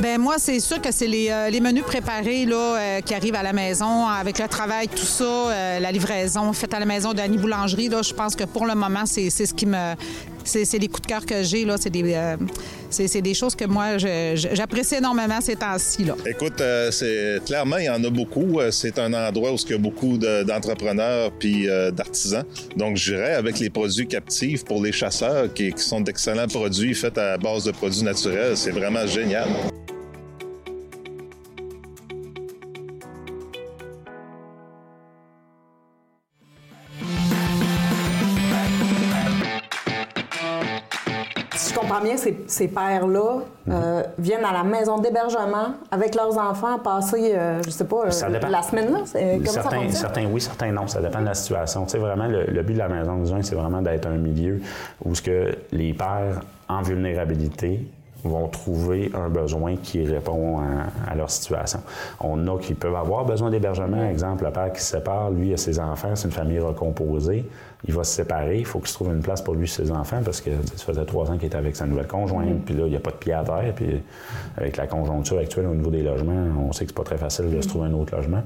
Ben 0.02 0.18
moi, 0.20 0.36
c'est 0.38 0.60
sûr 0.62 0.82
que 0.82 0.92
c'est 0.92 1.08
les, 1.08 1.30
euh, 1.30 1.50
les 1.50 1.60
menus 1.60 1.84
préparés 1.84 2.46
là, 2.46 2.56
euh, 2.78 3.02
qui 3.02 3.14
arrivent 3.14 3.36
à 3.36 3.44
la 3.44 3.52
maison 3.54 4.08
avec 4.08 4.40
le 4.40 4.48
travail, 4.48 4.88
tout 4.88 4.98
ça, 5.06 5.24
euh, 5.24 5.80
la 5.80 5.92
livraison 5.92 6.54
faite 6.54 6.74
à 6.74 6.80
la 6.80 6.86
maison 6.86 7.14
d'Annie 7.14 7.38
Boulangerie. 7.38 7.90
Là, 7.90 8.02
je 8.02 8.14
pense 8.14 8.36
que 8.38 8.46
pour 8.46 8.66
le 8.66 8.76
moment, 8.76 9.06
c'est 9.06 9.30
c'est 9.30 9.46
ce 9.46 9.54
qui 9.54 9.66
me. 9.66 9.94
C'est 10.48 10.78
les 10.80 10.88
coups 10.88 11.02
de 11.04 11.08
cœur 11.08 11.26
que 11.26 11.44
j'ai. 11.44 11.66
des, 11.66 12.14
euh, 12.14 12.36
c'est 12.90 13.22
des 13.22 13.34
choses 13.34 13.56
que 13.56 13.66
moi, 13.66 13.98
j'apprécie 13.98 14.96
énormément 14.96 15.40
ces 15.42 15.56
temps-ci. 15.56 16.06
Écoute, 16.26 16.60
euh, 16.62 16.90
c'est 16.92 17.40
clairement, 17.46 17.78
il 17.78 17.86
y 17.86 17.90
en 17.90 18.04
a 18.04 18.10
beaucoup. 18.10 18.60
Euh, 18.60 18.72
C'est 18.72 18.98
un 19.00 19.14
endroit 19.14 19.52
où 19.52 19.56
il 19.66 19.72
y 19.72 19.74
a 19.74 19.78
beaucoup 19.78 20.18
de- 20.18 20.44
d'entrepreneurs 20.44 21.32
puis 21.40 21.68
d'artisans. 21.94 22.44
Donc, 22.76 22.96
j'irais 22.98 23.34
avec 23.34 23.60
les 23.60 23.70
produits 23.70 24.08
captifs 24.08 24.64
pour 24.64 24.82
les 24.84 24.92
chasseurs, 24.92 25.54
qui 25.54 25.74
sont 25.78 26.02
d'excellents 26.02 26.48
produits 26.48 26.94
faits 26.96 27.18
à 27.18 27.38
base 27.38 27.66
de 27.66 27.72
produits 27.72 28.04
naturels. 28.04 28.56
C'est 28.56 28.72
vraiment 28.72 29.06
génial. 29.08 29.48
Ces, 42.16 42.46
ces 42.48 42.68
pères-là 42.70 43.40
euh, 43.70 44.04
viennent 44.18 44.46
à 44.46 44.54
la 44.54 44.64
maison 44.64 45.00
d'hébergement 45.00 45.74
avec 45.92 46.16
leurs 46.16 46.38
enfants 46.38 46.80
passer, 46.80 47.34
euh, 47.36 47.62
je 47.66 47.70
sais 47.72 47.84
pas, 47.86 48.04
euh, 48.06 48.40
la 48.50 48.62
semaine 48.62 48.94
là? 48.94 49.00
C'est- 49.06 49.34
Comment 49.38 49.46
ça 49.52 49.62
certains, 49.64 49.90
certains 49.90 50.26
oui, 50.32 50.40
certains 50.40 50.72
non. 50.72 50.88
Ça 50.88 51.02
dépend 51.02 51.20
de 51.22 51.26
la 51.26 51.34
situation. 51.34 51.84
Tu 51.86 51.92
sais, 51.92 51.98
vraiment, 51.98 52.28
le, 52.28 52.46
le 52.46 52.62
but 52.64 52.74
de 52.74 52.80
la 52.80 52.88
maison 52.88 53.18
de 53.18 53.26
juin, 53.26 53.40
c'est 53.42 53.56
vraiment 53.56 53.82
d'être 53.82 54.06
un 54.08 54.18
milieu 54.18 54.62
où 55.04 55.14
ce 55.16 55.22
que 55.22 55.56
les 55.72 55.94
pères 55.94 56.42
en 56.70 56.82
vulnérabilité 56.84 57.82
vont 58.24 58.48
trouver 58.48 59.12
un 59.14 59.30
besoin 59.30 59.76
qui 59.78 60.04
répond 60.04 60.60
à, 60.60 61.12
à 61.12 61.16
leur 61.16 61.30
situation. 61.30 61.80
On 62.20 62.48
a 62.48 62.58
qui 62.60 62.74
peuvent 62.74 62.96
avoir 62.96 63.24
besoin 63.26 63.50
d'hébergement. 63.50 64.04
Exemple, 64.10 64.44
le 64.44 64.52
père 64.52 64.74
qui 64.74 64.82
se 64.82 64.98
sépare, 64.98 65.30
lui 65.32 65.54
a 65.54 65.58
ses 65.58 65.80
enfants, 65.80 66.16
c'est 66.16 66.26
une 66.28 66.34
famille 66.34 66.60
recomposée. 66.60 67.46
Il 67.86 67.94
va 67.94 68.04
se 68.04 68.12
séparer, 68.12 68.60
il 68.60 68.66
faut 68.66 68.80
qu'il 68.80 68.88
se 68.88 68.94
trouve 68.96 69.10
une 69.10 69.22
place 69.22 69.42
pour 69.42 69.54
lui 69.54 69.66
et 69.66 69.68
ses 69.68 69.92
enfants 69.92 70.22
parce 70.26 70.42
que 70.42 70.50
ça 70.76 70.84
faisait 70.84 71.06
trois 71.06 71.30
ans 71.30 71.38
qu'il 71.38 71.46
était 71.46 71.58
avec 71.58 71.76
sa 71.76 71.86
nouvelle 71.86 72.08
conjointe, 72.08 72.66
puis 72.66 72.74
là, 72.74 72.86
il 72.86 72.90
n'y 72.90 72.96
a 72.96 73.00
pas 73.00 73.12
de 73.12 73.18
pied 73.18 73.34
à 73.34 73.44
terre. 73.44 73.72
Puis 73.76 74.02
avec 74.58 74.78
la 74.78 74.88
conjoncture 74.88 75.38
actuelle 75.38 75.68
au 75.68 75.76
niveau 75.76 75.92
des 75.92 76.02
logements, 76.02 76.48
on 76.60 76.72
sait 76.74 76.86
que 76.86 76.92
c'est 76.92 76.98
pas 76.98 77.04
très 77.04 77.18
facile 77.18 77.52
de 77.52 77.62
se 77.62 77.68
trouver 77.68 77.88
un 77.88 77.94
autre 77.94 78.16
logement. 78.16 78.42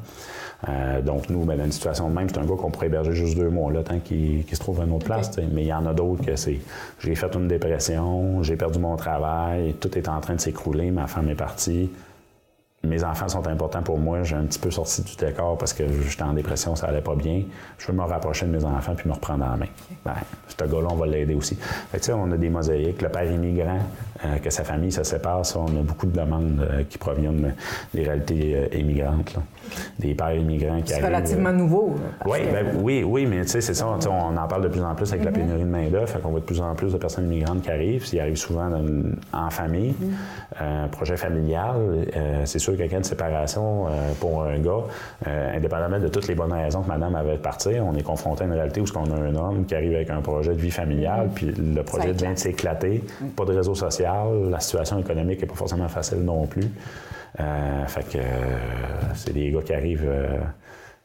Euh, 0.69 1.01
donc, 1.01 1.29
nous, 1.29 1.43
ben, 1.43 1.57
dans 1.57 1.65
une 1.65 1.71
situation 1.71 2.09
de 2.09 2.13
même, 2.13 2.27
c'est 2.29 2.37
un 2.37 2.45
gars 2.45 2.55
qu'on 2.55 2.69
pourrait 2.69 2.87
héberger 2.87 3.13
juste 3.13 3.37
deux 3.37 3.49
mois, 3.49 3.71
là, 3.71 3.83
tant 3.83 3.99
qu'il 3.99 4.45
se 4.51 4.59
trouve 4.59 4.81
une 4.81 4.91
autre 4.91 5.05
place. 5.05 5.31
Mais 5.51 5.63
il 5.63 5.67
y 5.67 5.73
en 5.73 5.85
a 5.85 5.93
d'autres 5.93 6.25
que 6.25 6.35
c'est 6.35 6.59
j'ai 6.99 7.15
fait 7.15 7.33
une 7.33 7.47
dépression, 7.47 8.43
j'ai 8.43 8.55
perdu 8.55 8.79
mon 8.79 8.95
travail, 8.95 9.73
tout 9.79 9.97
est 9.97 10.07
en 10.07 10.19
train 10.19 10.35
de 10.35 10.41
s'écrouler, 10.41 10.91
ma 10.91 11.07
femme 11.07 11.29
est 11.29 11.35
partie. 11.35 11.89
Mes 12.83 13.03
enfants 13.03 13.27
sont 13.27 13.45
importants 13.47 13.83
pour 13.83 13.99
moi. 13.99 14.23
J'ai 14.23 14.35
un 14.35 14.43
petit 14.45 14.57
peu 14.57 14.71
sorti 14.71 15.03
du 15.03 15.15
décor 15.15 15.55
parce 15.57 15.71
que 15.71 15.83
j'étais 16.09 16.23
en 16.23 16.33
dépression, 16.33 16.75
ça 16.75 16.87
allait 16.87 17.01
pas 17.01 17.13
bien. 17.15 17.43
Je 17.77 17.85
veux 17.87 17.93
me 17.93 18.01
rapprocher 18.03 18.47
de 18.47 18.51
mes 18.51 18.65
enfants 18.65 18.93
puis 18.95 19.07
me 19.07 19.13
reprendre 19.13 19.45
en 19.45 19.55
main. 19.55 19.67
Ben, 20.03 20.13
ce 20.47 20.55
gars-là, 20.65 20.87
on 20.89 20.95
va 20.95 21.05
l'aider 21.05 21.35
aussi. 21.35 21.55
Fait 21.55 21.97
que, 21.99 22.03
tu 22.03 22.07
sais, 22.07 22.13
on 22.13 22.31
a 22.31 22.37
des 22.37 22.49
mosaïques. 22.49 23.01
Le 23.03 23.09
père 23.09 23.31
immigrant, 23.31 23.77
euh, 24.25 24.37
que 24.37 24.49
sa 24.49 24.63
famille 24.63 24.91
se 24.91 25.03
sépare, 25.03 25.45
ça, 25.45 25.59
on 25.59 25.67
a 25.67 25.83
beaucoup 25.83 26.07
de 26.07 26.19
demandes 26.19 26.59
euh, 26.59 26.83
qui 26.89 26.97
proviennent 26.97 27.45
euh, 27.45 27.49
des 27.93 28.03
réalités 28.03 28.55
euh, 28.73 28.77
immigrantes. 28.77 29.35
là. 29.35 29.41
Des 29.99 30.15
pères 30.15 30.33
immigrants 30.33 30.81
qui 30.81 30.87
C'est 30.87 30.93
arrivent. 30.95 31.05
relativement 31.05 31.49
euh, 31.49 31.53
nouveau. 31.53 31.95
oui, 32.25 32.39
que- 32.41 32.51
ben, 32.51 32.65
oui, 32.81 33.03
oui, 33.03 33.27
mais 33.27 33.41
tu 33.43 33.49
sais, 33.49 33.61
c'est 33.61 33.75
ça. 33.75 33.87
On 33.87 34.35
en 34.37 34.47
parle 34.47 34.63
de 34.63 34.69
plus 34.69 34.81
en 34.83 34.95
plus 34.95 35.11
avec 35.13 35.23
la 35.23 35.29
Mhm. 35.29 35.37
pénurie 35.37 35.59
de 35.63 35.65
main-d'œuvre. 35.69 36.19
Qu'on 36.19 36.29
voit 36.29 36.39
de 36.39 36.45
plus 36.45 36.59
en 36.61 36.73
plus 36.73 36.91
de 36.93 36.97
personnes 36.97 37.25
immigrantes 37.25 37.61
qui 37.61 37.69
arrivent. 37.69 38.07
Ils 38.11 38.19
arrivent 38.19 38.35
souvent 38.37 38.69
dans 38.71 38.83
en 39.33 39.49
famille, 39.51 39.93
euh, 40.59 40.87
projet 40.87 41.15
familial. 41.15 42.07
Euh, 42.15 42.41
c'est 42.45 42.57
sûr 42.59 42.70
y 42.71 42.81
a 42.81 42.83
quelqu'un 42.83 43.01
de 43.01 43.05
séparation 43.05 43.87
euh, 43.87 44.13
pour 44.19 44.43
un 44.43 44.59
gars, 44.59 44.83
euh, 45.27 45.57
indépendamment 45.57 45.99
de 45.99 46.07
toutes 46.07 46.27
les 46.27 46.35
bonnes 46.35 46.53
raisons 46.53 46.81
que 46.81 46.87
madame 46.87 47.15
avait 47.15 47.37
de 47.37 47.41
partir, 47.41 47.85
on 47.85 47.95
est 47.95 48.03
confronté 48.03 48.43
à 48.43 48.47
une 48.47 48.53
réalité 48.53 48.81
où 48.81 48.85
on 48.95 49.11
a 49.11 49.15
un 49.15 49.35
homme 49.35 49.65
qui 49.65 49.75
arrive 49.75 49.95
avec 49.95 50.09
un 50.09 50.21
projet 50.21 50.53
de 50.53 50.59
vie 50.59 50.71
familiale, 50.71 51.29
puis 51.33 51.47
le 51.47 51.83
projet 51.83 52.11
vient 52.11 52.33
de 52.33 52.39
s'éclater. 52.39 53.03
Pas 53.35 53.45
de 53.45 53.53
réseau 53.53 53.75
social, 53.75 54.49
la 54.49 54.59
situation 54.59 54.99
économique 54.99 55.41
n'est 55.41 55.47
pas 55.47 55.55
forcément 55.55 55.87
facile 55.87 56.19
non 56.19 56.45
plus. 56.47 56.69
Euh, 57.39 57.85
fait 57.87 58.03
que 58.09 58.17
euh, 58.17 58.21
c'est 59.15 59.33
des 59.33 59.51
gars 59.51 59.61
qui 59.61 59.73
arrivent 59.73 60.07
euh, 60.07 60.39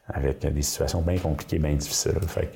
avec 0.09 0.39
des 0.39 0.61
situations 0.61 1.01
bien 1.01 1.17
compliquées, 1.17 1.59
bien 1.59 1.73
difficiles. 1.73 2.19
Fait 2.27 2.51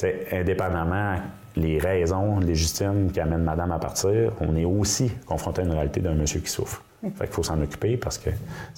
que, 0.00 0.36
indépendamment 0.36 1.16
les 1.56 1.78
raisons 1.78 2.38
légitimes 2.38 3.10
qui 3.10 3.20
amènent 3.20 3.42
madame 3.42 3.72
à 3.72 3.78
partir, 3.78 4.32
on 4.40 4.54
est 4.56 4.64
aussi 4.64 5.10
confronté 5.26 5.62
à 5.62 5.64
une 5.64 5.72
réalité 5.72 6.00
d'un 6.00 6.14
monsieur 6.14 6.40
qui 6.40 6.50
souffre. 6.50 6.82
Fait 7.00 7.26
qu'il 7.26 7.34
faut 7.34 7.44
s'en 7.44 7.62
occuper 7.62 7.96
parce 7.96 8.18
que 8.18 8.30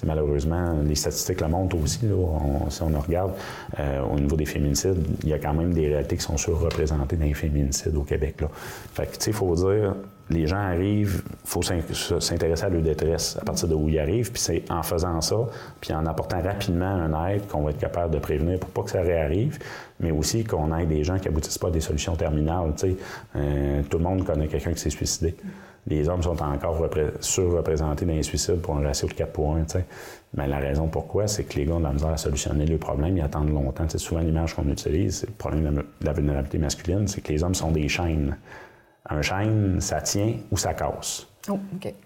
malheureusement, 0.04 0.74
les 0.84 0.94
statistiques 0.94 1.40
le 1.40 1.48
montrent 1.48 1.78
aussi. 1.82 2.06
Là, 2.06 2.14
on- 2.16 2.68
si 2.68 2.82
on 2.82 2.88
regarde 3.00 3.32
euh, 3.78 4.02
au 4.02 4.18
niveau 4.18 4.36
des 4.36 4.44
féminicides, 4.44 5.02
il 5.22 5.28
y 5.30 5.32
a 5.32 5.38
quand 5.38 5.54
même 5.54 5.72
des 5.72 5.88
réalités 5.88 6.16
qui 6.16 6.22
sont 6.22 6.36
surreprésentées 6.36 7.16
dans 7.16 7.24
les 7.24 7.34
féminicides 7.34 7.96
au 7.96 8.02
Québec. 8.02 8.36
Fait 8.92 9.06
que, 9.06 9.12
tu 9.16 9.20
sais, 9.20 9.30
il 9.30 9.34
faut 9.36 9.54
dire, 9.54 9.94
les 10.28 10.46
gens 10.46 10.58
arrivent, 10.58 11.22
il 11.26 11.48
faut 11.48 11.62
s'in- 11.62 11.80
s'intéresser 12.20 12.64
à 12.64 12.68
leur 12.68 12.82
détresse 12.82 13.38
à 13.40 13.44
partir 13.44 13.68
de 13.68 13.74
où 13.74 13.88
ils 13.88 13.98
arrivent, 13.98 14.30
puis 14.30 14.40
c'est 14.40 14.64
en 14.70 14.82
faisant 14.82 15.20
ça, 15.22 15.36
puis 15.80 15.92
en 15.94 16.04
apportant 16.06 16.40
rapidement 16.42 16.84
un 16.86 17.26
aide 17.28 17.46
qu'on 17.48 17.62
va 17.62 17.70
être 17.70 17.78
capable 17.78 18.12
de 18.14 18.18
prévenir 18.20 18.58
pour 18.60 18.68
pas 18.70 18.82
que 18.82 18.90
ça 18.90 19.00
réarrive, 19.00 19.58
mais 19.98 20.10
aussi 20.10 20.44
qu'on 20.44 20.76
aide 20.76 20.88
des 20.88 21.04
gens 21.04 21.18
qui 21.18 21.26
aboutissent 21.28 21.58
pas 21.58 21.68
à 21.68 21.72
des 21.72 21.80
solutions 21.80 22.14
terminales. 22.16 22.74
tu 22.76 22.90
sais. 22.90 22.96
Euh, 23.36 23.82
tout 23.88 23.96
le 23.98 24.04
monde 24.04 24.24
connaît 24.24 24.46
quelqu'un 24.46 24.72
qui 24.74 24.80
s'est 24.80 24.90
suicidé. 24.90 25.34
Les 25.86 26.08
hommes 26.08 26.22
sont 26.22 26.40
encore 26.42 26.78
repré- 26.80 27.10
surreprésentés 27.20 28.04
dans 28.04 28.12
les 28.12 28.22
suicides 28.22 28.60
pour 28.60 28.76
un 28.76 28.82
ratio 28.82 29.08
de 29.08 29.14
4 29.14 29.32
pour 29.32 29.54
1. 29.56 29.62
tu 29.64 29.72
sais. 29.72 29.84
Mais 30.34 30.46
la 30.46 30.58
raison 30.58 30.86
pourquoi, 30.86 31.26
c'est 31.26 31.44
que 31.44 31.56
les 31.58 31.64
gars 31.64 31.74
ont 31.74 31.78
de 31.80 31.84
la 31.84 31.92
misère 31.92 32.10
à 32.10 32.16
solutionner 32.16 32.66
le 32.66 32.78
problème, 32.78 33.16
ils 33.16 33.22
attendent 33.22 33.50
longtemps. 33.52 33.88
Sais, 33.88 33.98
souvent, 33.98 34.20
l'image 34.20 34.54
qu'on 34.54 34.68
utilise, 34.68 35.20
c'est 35.20 35.26
le 35.26 35.32
problème 35.32 35.74
de 36.00 36.06
la- 36.06 36.12
vulnérabilité 36.12 36.58
masculine, 36.58 37.08
c'est 37.08 37.20
que 37.22 37.32
les 37.32 37.42
hommes 37.42 37.54
sont 37.54 37.70
des 37.72 37.88
chaînes. 37.88 38.36
Un 39.08 39.22
chêne, 39.22 39.80
ça 39.80 40.00
tient 40.02 40.34
ou 40.52 40.56
ça 40.56 40.74
casse. 40.74 41.26
Oh. 41.50 41.58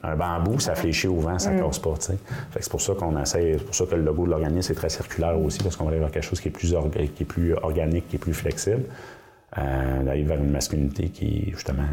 Un 0.04 0.16
bambou, 0.16 0.60
ça 0.60 0.74
fléchit 0.76 1.08
au 1.08 1.16
vent, 1.16 1.38
ça 1.40 1.50
Mm. 1.50 1.60
casse 1.60 1.80
pas. 1.80 1.94
c'est 1.98 2.70
pour 2.70 2.80
ça 2.80 2.94
qu'on 2.94 3.20
essaie, 3.20 3.56
c'est 3.58 3.64
pour 3.64 3.74
ça 3.74 3.84
que 3.84 3.96
le 3.96 4.02
logo 4.04 4.24
de 4.24 4.30
l'organisme 4.30 4.72
est 4.72 4.76
très 4.76 4.88
circulaire 4.88 5.38
aussi, 5.38 5.58
parce 5.62 5.76
qu'on 5.76 5.84
va 5.84 5.90
aller 5.90 5.98
vers 5.98 6.12
quelque 6.12 6.24
chose 6.24 6.40
qui 6.40 6.48
est 6.48 6.52
plus, 6.52 6.72
orga- 6.72 7.08
qui 7.08 7.24
est 7.24 7.26
plus 7.26 7.52
organique, 7.54 8.08
qui 8.08 8.16
est 8.16 8.18
plus 8.20 8.32
flexible. 8.32 8.84
Euh, 9.56 10.02
d'aller 10.02 10.24
vers 10.24 10.38
une 10.38 10.50
masculinité 10.50 11.10
qui, 11.10 11.52
justement, 11.52 11.84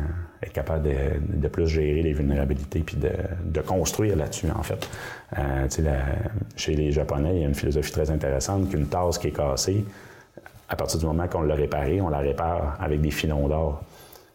est 0.42 0.50
capable 0.50 0.84
de, 0.90 0.96
de 1.42 1.48
plus 1.48 1.68
gérer 1.68 2.02
les 2.02 2.14
vulnérabilités 2.14 2.80
puis 2.80 2.98
de, 2.98 3.12
de 3.46 3.62
construire 3.62 4.16
là-dessus, 4.16 4.48
en 4.50 4.64
fait. 4.64 4.90
Euh, 5.38 5.68
la- 5.84 6.06
chez 6.56 6.74
les 6.76 6.92
Japonais, 6.92 7.36
il 7.36 7.42
y 7.42 7.46
a 7.46 7.48
une 7.48 7.54
philosophie 7.54 7.92
très 7.92 8.10
intéressante 8.10 8.68
qu'une 8.72 8.88
tasse 8.88 9.20
qui 9.20 9.28
est 9.28 9.32
cassée, 9.32 9.86
à 10.70 10.76
partir 10.76 11.00
du 11.00 11.06
moment 11.06 11.28
qu'on 11.28 11.44
l'a 11.44 11.54
réparée, 11.54 12.02
on 12.02 12.10
la 12.10 12.18
répare 12.18 12.78
avec 12.82 13.00
des 13.00 13.12
filons 13.12 13.48
d'or. 13.48 13.84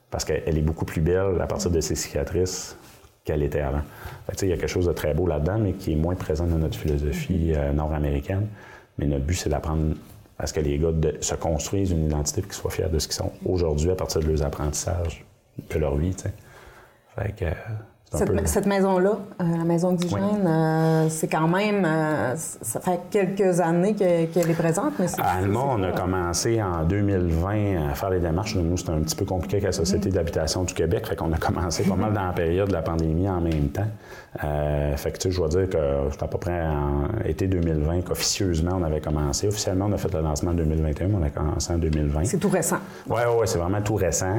Parce 0.09 0.25
qu'elle 0.25 0.57
est 0.57 0.63
beaucoup 0.63 0.85
plus 0.85 1.01
belle 1.01 1.41
à 1.41 1.49
partir 1.49 1.73
de 1.73 1.81
ses 1.81 1.97
cicatrices 1.97 2.77
qu'elle 3.25 3.43
était 3.43 3.61
avant. 3.61 3.83
Il 4.41 4.49
y 4.49 4.53
a 4.53 4.57
quelque 4.57 4.69
chose 4.69 4.87
de 4.87 4.93
très 4.93 5.15
beau 5.15 5.27
là-dedans, 5.27 5.59
mais 5.59 5.73
qui 5.73 5.95
est 5.95 5.97
moins 5.97 6.15
présent 6.15 6.47
dans 6.47 6.59
notre 6.59 6.79
philosophie 6.79 7.55
euh, 7.57 7.73
nord-américaine. 7.73 8.47
Mais 8.99 9.07
notre 9.07 9.25
but, 9.25 9.35
c'est 9.35 9.51
d'apprendre 9.51 9.97
à 10.39 10.47
ce 10.47 10.53
que 10.53 10.61
les 10.61 10.79
gars 10.79 10.93
se 11.21 11.35
construisent 11.35 11.91
une 11.91 12.07
identité 12.07 12.41
et 12.41 12.45
qu'ils 12.45 12.53
soient 12.53 12.71
fiers 12.71 12.89
de 12.89 12.99
ce 12.99 13.09
qu'ils 13.09 13.17
sont 13.17 13.33
aujourd'hui 13.45 13.91
à 13.91 13.95
partir 13.95 14.21
de 14.21 14.27
leurs 14.27 14.43
apprentissages, 14.43 15.25
de 15.71 15.79
leur 15.79 15.97
vie. 15.97 16.15
Fait 17.15 17.35
que, 17.35 17.45
euh, 17.45 17.53
Cette, 18.47 18.67
maison-là, 18.67 19.19
euh, 19.41 19.45
la 19.59 19.65
maison 19.65 19.93
d'hygiène, 19.93 20.47
euh, 20.47 21.07
c'est 21.09 21.29
quand 21.29 21.49
même. 21.49 21.85
euh, 21.85 22.35
ça 22.37 22.81
fait 22.81 23.01
quelques 23.11 23.61
années 23.61 23.95
que- 23.95 24.27
qu'elle 24.27 24.51
est 24.51 24.55
présente, 24.59 24.95
mais 24.99 25.09
c'est. 25.09 25.21
À 25.21 25.33
Alma, 25.39 25.61
on 25.69 25.83
a 25.83 25.93
commencé 25.93 26.63
en 26.63 26.85
2020 26.85 27.91
à 27.91 27.95
faire 27.95 28.11
les 28.11 28.21
démarches. 28.21 28.57
Nous, 28.57 28.77
c'était 28.77 28.91
un 28.93 29.01
petit 29.01 29.17
peu 29.17 29.25
compliqué 29.25 29.57
avec 29.57 29.67
la 29.67 29.73
Société 29.73 30.11
d'habitation 30.11 30.65
du 30.65 30.75
Québec. 30.75 31.07
Fait 31.07 31.17
qu'on 31.17 31.33
a 31.33 31.39
commencé 31.39 31.85
pas 31.85 31.97
mal 31.97 32.13
dans 32.13 32.25
la 32.27 32.33
période 32.33 32.69
de 32.69 32.73
la 32.73 32.83
pandémie 32.83 33.29
en 33.29 33.41
même 33.41 33.69
temps. 33.69 33.87
Fait 34.97 35.13
que, 35.13 35.19
tu 35.19 35.29
sais, 35.29 35.31
je 35.31 35.37
dois 35.39 35.49
dire 35.49 35.69
que 35.69 35.79
c'était 36.11 36.25
à 36.25 36.29
peu 36.29 36.39
près 36.39 36.63
en 36.67 37.09
été 37.25 37.47
2020 37.47 38.03
qu'officieusement, 38.03 38.73
on 38.81 38.83
avait 38.85 39.01
commencé. 39.01 39.49
Officiellement, 39.49 39.87
on 39.89 39.93
a 39.93 39.97
fait 39.97 40.13
le 40.13 40.21
lancement 40.21 40.51
en 40.51 40.55
2021, 40.55 41.09
mais 41.09 41.15
on 41.21 41.23
a 41.23 41.31
commencé 41.31 41.73
en 41.73 41.79
2020. 41.79 42.25
C'est 42.25 42.39
tout 42.39 42.49
récent. 42.51 42.79
Oui, 43.09 43.21
ouais, 43.39 43.47
c'est 43.47 43.59
vraiment 43.59 43.81
tout 43.83 43.95
récent. 43.97 44.37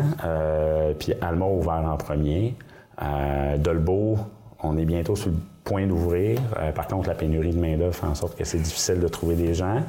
Puis 0.99 1.13
Alma 1.21 1.45
a 1.45 1.49
ouvert 1.49 1.83
en 1.91 1.97
premier. 1.97 2.55
Euh, 3.01 3.57
Dolbeau, 3.57 4.17
on 4.63 4.77
est 4.77 4.86
bientôt 4.86 5.15
sur 5.15 5.29
le 5.29 5.36
point 5.63 5.86
d'ouvrir. 5.86 6.39
Euh, 6.57 6.71
par 6.71 6.88
contre, 6.88 7.10
la 7.10 7.15
pénurie 7.15 7.51
de 7.51 7.60
main-d'œuvre 7.60 7.93
fait 7.93 8.07
en 8.07 8.15
sorte 8.15 8.38
que 8.38 8.45
c'est 8.45 8.57
difficile 8.57 8.99
de 8.99 9.07
trouver 9.07 9.36
des 9.36 9.53
gens. 9.53 9.81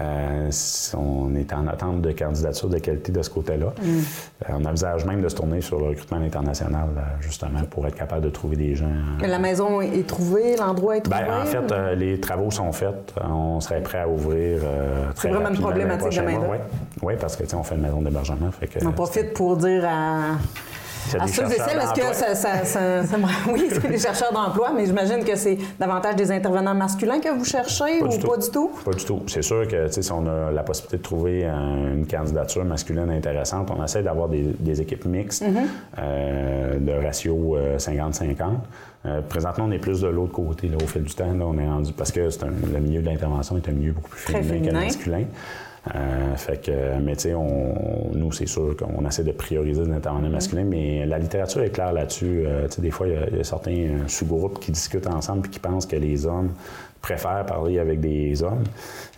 Euh, 0.00 0.50
on 0.94 1.34
est 1.36 1.52
en 1.52 1.66
attente 1.68 2.02
de 2.02 2.10
candidature 2.12 2.68
de 2.68 2.78
qualité 2.78 3.12
de 3.12 3.22
ce 3.22 3.30
côté-là. 3.30 3.72
Mm. 3.80 3.88
Euh, 3.88 4.52
on 4.60 4.64
envisage 4.64 5.04
même 5.04 5.22
de 5.22 5.28
se 5.28 5.36
tourner 5.36 5.60
sur 5.60 5.78
le 5.78 5.86
recrutement 5.86 6.18
international, 6.18 6.88
justement, 7.20 7.62
pour 7.70 7.86
être 7.86 7.94
capable 7.94 8.22
de 8.22 8.30
trouver 8.30 8.56
des 8.56 8.74
gens. 8.74 8.90
La 9.20 9.38
maison 9.38 9.80
est 9.80 10.06
trouvée, 10.06 10.56
l'endroit 10.56 10.98
est 10.98 11.00
trouvé? 11.00 11.24
Ben, 11.26 11.42
en 11.42 11.46
fait, 11.46 11.94
les 11.94 12.20
travaux 12.20 12.50
sont 12.50 12.72
faits. 12.72 13.14
On 13.22 13.60
serait 13.60 13.82
prêt 13.82 14.00
à 14.00 14.08
ouvrir 14.08 14.60
très 15.14 15.28
C'est 15.28 15.34
vraiment 15.34 15.50
une 15.50 15.60
problématique 15.60 16.18
de 16.18 16.24
main-d'œuvre. 16.24 16.50
Oui, 16.50 16.58
Oui, 17.02 17.14
parce 17.18 17.36
que 17.36 17.44
on 17.54 17.62
fait 17.62 17.76
une 17.76 17.82
maison 17.82 18.02
d'hébergement. 18.02 18.50
On 18.84 18.92
profite 18.92 19.32
pour 19.32 19.56
dire 19.56 19.84
à, 19.86 20.32
S'il 21.06 21.18
y 21.18 21.20
a 21.20 21.22
à 21.22 21.26
des 21.26 21.32
et 21.32 21.56
chercheurs 21.56 21.82
est-ce 21.82 21.94
que 21.94 22.14
ça, 22.14 22.34
ça- 22.34 22.64
ça- 22.64 23.04
ça- 23.04 23.16
Oui, 23.52 23.68
c'est 23.70 23.88
des 23.88 23.98
chercheurs 23.98 24.32
d'emploi, 24.32 24.72
mais 24.74 24.86
j'imagine 24.86 25.24
que 25.24 25.36
c'est 25.36 25.56
davantage 25.78 26.16
des 26.16 26.30
intervenants 26.32 26.74
masculins 26.74 27.20
que 27.20 27.28
vous 27.36 27.44
cherchez 27.44 28.02
ou 28.02 28.08
pas 28.08 28.36
du 28.36 28.50
tout? 28.50 28.70
Pas 28.84 28.92
du 28.92 29.04
tout. 29.04 29.22
C'est 29.26 29.42
sûr 29.42 29.66
que 29.68 29.88
si 29.88 30.12
on 30.12 30.26
a 30.26 30.50
la 30.50 30.62
possibilité 30.62 30.96
de 30.98 31.02
trouver 31.02 31.44
un- 31.46 31.94
une 31.94 32.06
candidature 32.06 32.64
masculine 32.64 33.10
intéressante, 33.10 33.70
on 33.76 33.82
essaie 33.84 34.02
d'avoir 34.02 34.28
des, 34.28 34.42
des 34.58 34.80
équipes 34.80 35.04
mixtes 35.06 35.42
Mhm. 35.42 35.56
euh, 35.98 36.78
de 36.78 36.92
ratio 37.06 37.56
euh, 37.56 37.78
50-50. 37.78 38.44
Euh, 39.04 39.20
présentement, 39.28 39.66
on 39.68 39.70
est 39.70 39.78
plus 39.78 40.00
de 40.00 40.08
l'autre 40.08 40.32
côté. 40.32 40.66
Là, 40.68 40.76
au 40.82 40.86
fil 40.86 41.02
du 41.02 41.14
temps, 41.14 41.26
là, 41.32 41.44
on 41.46 41.56
est 41.58 41.66
rendu 41.68 41.92
parce 41.92 42.10
que 42.10 42.28
c'est 42.30 42.42
un- 42.42 42.48
le 42.72 42.80
milieu 42.80 43.00
de 43.00 43.06
l'intervention 43.06 43.56
est 43.56 43.68
un 43.68 43.72
milieu 43.72 43.92
beaucoup 43.92 44.10
plus 44.10 44.18
féminin, 44.20 44.42
que 44.42 44.54
féminin. 44.54 44.72
le 44.80 44.84
masculin. 44.86 45.24
Euh, 45.94 46.36
fait 46.36 46.64
que, 46.64 46.98
mais 47.00 47.14
tu 47.14 47.22
sais, 47.22 47.34
on, 47.34 48.10
nous, 48.12 48.32
c'est 48.32 48.46
sûr 48.46 48.76
qu'on 48.76 49.06
essaie 49.06 49.22
de 49.22 49.32
prioriser 49.32 49.84
les 49.84 49.92
intervenants 49.92 50.28
masculins, 50.28 50.64
mais 50.64 51.06
la 51.06 51.18
littérature 51.18 51.62
est 51.62 51.70
claire 51.70 51.92
là-dessus. 51.92 52.44
Euh, 52.44 52.66
tu 52.66 52.76
sais, 52.76 52.82
des 52.82 52.90
fois, 52.90 53.06
il 53.06 53.12
y 53.12 53.36
y, 53.36 53.40
a 53.40 53.44
certains 53.44 53.70
euh, 53.70 54.08
sous-groupes 54.08 54.58
qui 54.58 54.72
discutent 54.72 55.06
ensemble 55.06 55.42
puis 55.42 55.52
qui 55.52 55.58
pensent 55.60 55.86
que 55.86 55.96
les 55.96 56.26
hommes 56.26 56.52
préfèrent 57.00 57.46
parler 57.46 57.78
avec 57.78 58.00
des 58.00 58.42
hommes. 58.42 58.64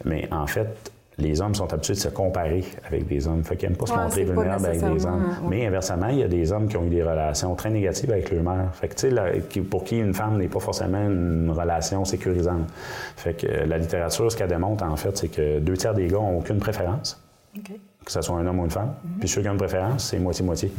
Mais 0.05 0.29
en 0.31 0.47
fait, 0.47 0.93
les 1.19 1.41
hommes 1.41 1.55
sont 1.55 1.73
habitués 1.73 1.95
de 1.95 1.99
se 1.99 2.09
comparer 2.09 2.65
avec 2.87 3.07
des 3.07 3.27
hommes. 3.27 3.43
Fait 3.43 3.57
qu'ils 3.57 3.69
n'aiment 3.69 3.79
pas 3.79 3.87
se 3.87 3.95
montrer 3.95 4.25
vulnérables 4.25 4.67
avec 4.67 4.81
des 4.81 5.05
hommes. 5.05 5.25
ouais. 5.43 5.49
Mais 5.49 5.67
inversement, 5.67 6.09
il 6.09 6.19
y 6.19 6.23
a 6.23 6.29
des 6.29 6.53
hommes 6.53 6.69
qui 6.69 6.77
ont 6.77 6.85
eu 6.85 6.91
des 6.91 7.03
relations 7.03 7.55
très 7.57 7.71
négatives 7.71 8.11
avec 8.13 8.31
leur 8.31 8.43
mère. 8.43 8.73
Fait 8.75 8.89
que, 8.89 8.95
tu 8.95 9.11
sais, 9.11 9.61
pour 9.63 9.83
qui 9.83 9.99
une 9.99 10.15
femme 10.15 10.39
n'est 10.39 10.49
pas 10.49 10.61
forcément 10.61 11.03
une 11.03 11.51
relation 11.51 12.05
sécurisante. 12.05 12.69
Fait 13.17 13.35
que 13.35 13.47
euh, 13.47 13.67
la 13.67 13.79
littérature, 13.79 14.31
ce 14.31 14.37
qu'elle 14.37 14.49
démontre, 14.49 14.85
en 14.85 14.97
fait, 14.97 15.17
c'est 15.17 15.29
que 15.29 15.59
deux 15.59 15.77
tiers 15.77 15.95
des 15.95 16.07
gars 16.07 16.19
n'ont 16.19 16.39
aucune 16.39 16.59
préférence, 16.59 17.21
que 17.55 18.13
ce 18.13 18.23
soit 18.23 18.37
un 18.37 18.47
homme 18.47 18.61
ou 18.61 18.65
une 18.65 18.71
femme. 18.71 18.95
Mhm. 19.03 19.19
Puis 19.19 19.29
ceux 19.29 19.43
qui 19.43 19.49
ont 19.49 19.53
une 19.53 19.59
préférence, 19.59 20.05
c'est 20.05 20.21
moitié-moitié. 20.21 20.71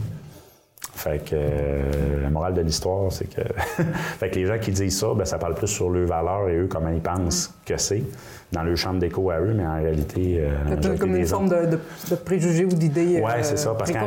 Fait 0.94 1.24
que 1.24 1.32
euh, 1.34 2.22
la 2.24 2.30
morale 2.30 2.54
de 2.54 2.62
l'histoire, 2.62 3.12
c'est 3.12 3.26
que, 3.26 3.42
fait 4.20 4.30
que 4.30 4.36
les 4.36 4.46
gens 4.46 4.58
qui 4.60 4.72
disent 4.72 5.00
ça, 5.00 5.14
ben, 5.14 5.26
ça 5.26 5.38
parle 5.38 5.56
plus 5.56 5.68
sur 5.68 5.90
leurs 5.90 6.08
valeurs 6.08 6.50
et 6.50 6.56
eux, 6.58 6.68
comment 6.68 6.90
ils 6.90 7.02
pensent 7.02 7.54
que 7.66 7.78
c'est, 7.78 8.04
dans 8.52 8.64
leur 8.64 8.76
chambre 8.78 9.00
d'écho 9.00 9.30
à 9.30 9.40
eux, 9.40 9.54
mais 9.54 9.66
en 9.66 9.76
réalité. 9.76 10.38
euh, 10.40 10.98
comme 10.98 11.16
une 11.16 11.26
forme 11.26 11.50
de, 11.50 11.66
de- 11.72 11.80
de 12.10 12.16
préjugés 12.16 12.66
ou 12.66 12.70
d'idées 12.70 13.22
oui, 13.24 13.32
euh, 13.32 13.40
c'est 13.44 13.58
ça. 13.58 13.76
Parce 13.76 13.92
qu'en, 13.92 14.00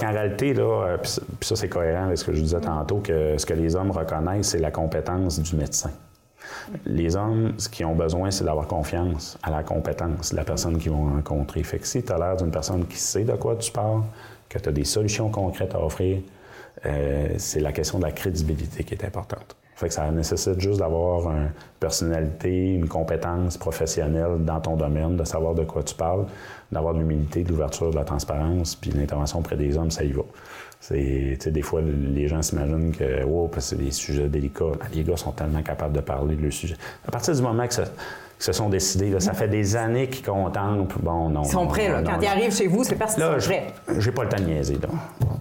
qu'en 0.00 0.12
réalité, 0.12 0.52
là, 0.52 0.62
euh, 0.86 0.96
puis 0.98 1.10
ça- 1.10 1.56
c'est 1.56 1.68
cohérent 1.68 2.04
avec 2.06 2.18
ce 2.18 2.24
que 2.24 2.32
je 2.34 2.40
disais 2.42 2.60
tantôt, 2.60 2.98
que 2.98 3.36
ce 3.38 3.46
que 3.46 3.54
les 3.54 3.74
hommes 3.76 3.90
reconnaissent, 3.90 4.48
c'est 4.48 4.58
la 4.58 4.70
compétence 4.70 5.40
du 5.40 5.56
médecin. 5.56 5.90
Les 6.84 7.16
hommes, 7.16 7.54
ce 7.58 7.68
qu'ils 7.68 7.86
ont 7.86 7.94
besoin, 7.94 8.30
c'est 8.30 8.44
d'avoir 8.44 8.66
confiance 8.66 9.38
à 9.42 9.50
la 9.50 9.62
compétence 9.62 10.32
de 10.32 10.36
la 10.36 10.44
personne 10.44 10.78
qu'ils 10.78 10.90
vont 10.92 11.06
rencontrer. 11.14 11.62
Fait 11.62 11.78
que 11.78 11.86
si 11.86 12.02
tu 12.02 12.12
as 12.12 12.18
l'air 12.18 12.36
d'une 12.36 12.50
personne 12.50 12.84
qui 12.86 12.98
sait 12.98 13.24
de 13.24 13.32
quoi 13.32 13.56
tu 13.56 13.72
parles, 13.72 14.02
que 14.48 14.58
tu 14.58 14.68
as 14.68 14.72
des 14.72 14.84
solutions 14.84 15.28
concrètes 15.30 15.74
à 15.74 15.82
offrir, 15.82 16.18
euh, 16.86 17.28
c'est 17.38 17.60
la 17.60 17.72
question 17.72 17.98
de 17.98 18.04
la 18.04 18.12
crédibilité 18.12 18.84
qui 18.84 18.94
est 18.94 19.04
importante. 19.04 19.56
Fait 19.80 19.88
que 19.88 19.94
ça 19.94 20.10
nécessite 20.10 20.60
juste 20.60 20.78
d'avoir 20.80 21.30
une 21.30 21.52
personnalité, 21.80 22.74
une 22.74 22.86
compétence 22.86 23.56
professionnelle 23.56 24.44
dans 24.44 24.60
ton 24.60 24.76
domaine, 24.76 25.16
de 25.16 25.24
savoir 25.24 25.54
de 25.54 25.64
quoi 25.64 25.82
tu 25.82 25.94
parles, 25.94 26.26
d'avoir 26.70 26.92
de 26.92 26.98
l'humilité, 26.98 27.44
de 27.44 27.48
l'ouverture, 27.48 27.90
de 27.90 27.96
la 27.96 28.04
transparence, 28.04 28.74
puis 28.76 28.90
l'intervention 28.90 29.38
auprès 29.38 29.56
des 29.56 29.78
hommes, 29.78 29.90
ça 29.90 30.04
y 30.04 30.12
va. 30.12 30.20
C'est, 30.80 31.48
des 31.48 31.62
fois, 31.62 31.80
les 31.80 32.28
gens 32.28 32.42
s'imaginent 32.42 32.94
que, 32.94 33.24
parce 33.46 33.70
que 33.70 33.76
c'est 33.76 33.82
des 33.82 33.90
sujets 33.90 34.28
délicats. 34.28 34.72
Les 34.92 35.02
gars 35.02 35.16
sont 35.16 35.32
tellement 35.32 35.62
capables 35.62 35.94
de 35.94 36.00
parler 36.00 36.36
de 36.36 36.42
leur 36.42 36.52
sujet. 36.52 36.76
À 37.08 37.10
partir 37.10 37.34
du 37.34 37.40
moment 37.40 37.66
que 37.66 37.72
ça, 37.72 37.84
se 38.40 38.52
sont 38.52 38.68
décidés, 38.70 39.10
là, 39.10 39.20
ça 39.20 39.34
fait 39.34 39.48
des 39.48 39.76
années 39.76 40.08
qu'ils 40.08 40.24
contemplent. 40.24 40.86
Bon, 41.02 41.28
non. 41.28 41.42
Ils 41.42 41.48
sont 41.50 41.62
non, 41.64 41.68
prêts, 41.68 41.88
là. 41.88 42.00
non, 42.00 42.10
Quand 42.12 42.20
ils 42.20 42.26
arrivent 42.26 42.54
chez 42.54 42.66
vous, 42.68 42.84
c'est 42.84 42.94
parce 42.96 43.14
qu'ils 43.14 43.22
sont 43.24 43.38
je- 43.38 43.46
prêts. 43.48 43.66
j'ai 43.98 44.12
pas 44.12 44.22
le 44.24 44.28
temps 44.30 44.38
de 44.40 44.44
niaiser, 44.46 44.78
là. 44.80 44.88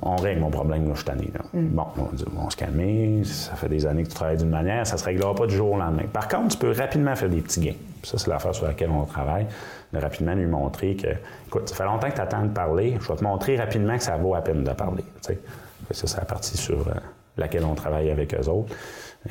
On 0.02 0.16
règle 0.18 0.42
mon 0.42 0.50
problème, 0.50 0.84
là, 0.86 0.92
je 0.94 0.98
suis 0.98 1.06
tanné, 1.06 1.32
là. 1.34 1.42
Mm. 1.54 1.68
Bon, 1.70 1.86
on 1.98 2.14
dit, 2.16 2.26
on 2.38 2.50
se 2.50 2.58
calmer, 2.58 3.22
ça 3.24 3.56
fait 3.56 3.70
des 3.70 3.86
années 3.86 4.04
que 4.04 4.10
tu 4.10 4.16
travailles 4.16 4.38
d'une 4.38 4.50
manière, 4.50 4.86
ça 4.86 4.98
se 4.98 5.06
réglera 5.06 5.34
pas 5.34 5.46
du 5.48 5.56
jour 5.56 5.72
au 5.74 5.78
lendemain. 5.78 6.04
Par 6.12 6.28
contre, 6.28 6.50
tu 6.50 6.58
peux 6.58 6.72
rapidement 6.72 7.16
faire 7.16 7.30
des 7.30 7.42
petits 7.42 7.62
gains. 7.62 7.76
Ça, 8.04 8.18
c'est 8.18 8.30
l'affaire 8.30 8.54
sur 8.56 8.66
laquelle 8.66 8.90
on 8.92 9.04
travaille, 9.06 9.46
de 9.94 10.00
rapidement 10.00 10.34
lui 10.34 10.46
montrer 10.46 10.96
que, 10.96 11.08
écoute, 11.48 11.70
ça 11.70 11.76
fait 11.76 11.84
longtemps 11.86 12.10
que 12.10 12.16
tu 12.16 12.22
attends 12.22 12.44
de 12.44 12.50
parler, 12.50 12.98
je 13.00 13.08
vais 13.08 13.16
te 13.16 13.24
montrer 13.24 13.58
rapidement 13.58 13.98
que 13.98 14.04
ça 14.04 14.18
vaut 14.18 14.36
à 14.36 14.42
peine 14.42 14.64
de 14.64 14.72
parler, 14.72 15.04
tu 15.22 15.34
sais. 15.34 15.40
Fait 15.88 15.94
que 15.94 15.96
Ça, 15.96 16.08
c'est 16.08 16.18
la 16.18 16.26
partie 16.26 16.58
sur 16.58 16.80
euh, 16.88 16.92
laquelle 17.40 17.66
on 17.66 17.76
travaille 17.76 18.10
avec 18.10 18.34
eux 18.34 18.50
autres. 18.50 18.74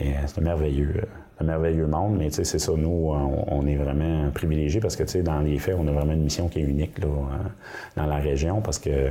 Euh, 0.00 0.04
c'est 0.26 0.38
un 0.38 0.44
merveilleux, 0.44 0.92
euh, 0.96 1.06
un 1.40 1.44
merveilleux 1.44 1.86
monde, 1.86 2.16
mais 2.18 2.30
c'est 2.30 2.44
ça, 2.44 2.72
nous, 2.76 3.10
on, 3.46 3.66
est 3.66 3.76
vraiment 3.76 4.30
privilégiés 4.30 4.80
parce 4.80 4.96
que, 4.96 5.18
dans 5.22 5.40
les 5.40 5.58
faits, 5.58 5.76
on 5.78 5.86
a 5.88 5.92
vraiment 5.92 6.12
une 6.12 6.24
mission 6.24 6.48
qui 6.48 6.58
est 6.60 6.64
unique 6.64 6.98
là, 6.98 7.06
euh, 7.06 7.48
dans 7.96 8.06
la 8.06 8.16
région 8.16 8.60
parce 8.60 8.78
que 8.78 9.10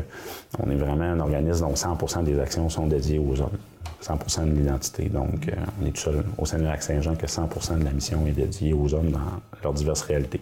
on 0.59 0.69
est 0.69 0.75
vraiment 0.75 1.05
un 1.05 1.19
organisme 1.19 1.65
dont 1.67 1.73
100% 1.73 2.23
des 2.23 2.39
actions 2.39 2.69
sont 2.69 2.85
dédiées 2.85 3.19
aux 3.19 3.41
hommes. 3.41 3.57
100% 4.01 4.45
de 4.45 4.51
l'identité. 4.51 5.09
Donc, 5.09 5.49
euh, 5.49 5.55
on 5.81 5.85
est 5.85 5.91
tout 5.91 6.01
seul 6.01 6.23
au 6.37 6.45
sein 6.45 6.59
de 6.59 6.63
Lac-Saint-Jean 6.63 7.15
que 7.15 7.25
100% 7.25 7.79
de 7.79 7.83
la 7.83 7.91
mission 7.91 8.25
est 8.27 8.31
dédiée 8.31 8.73
aux 8.73 8.93
hommes 8.93 9.09
dans 9.11 9.19
leurs 9.63 9.73
diverses 9.73 10.01
réalités. 10.01 10.39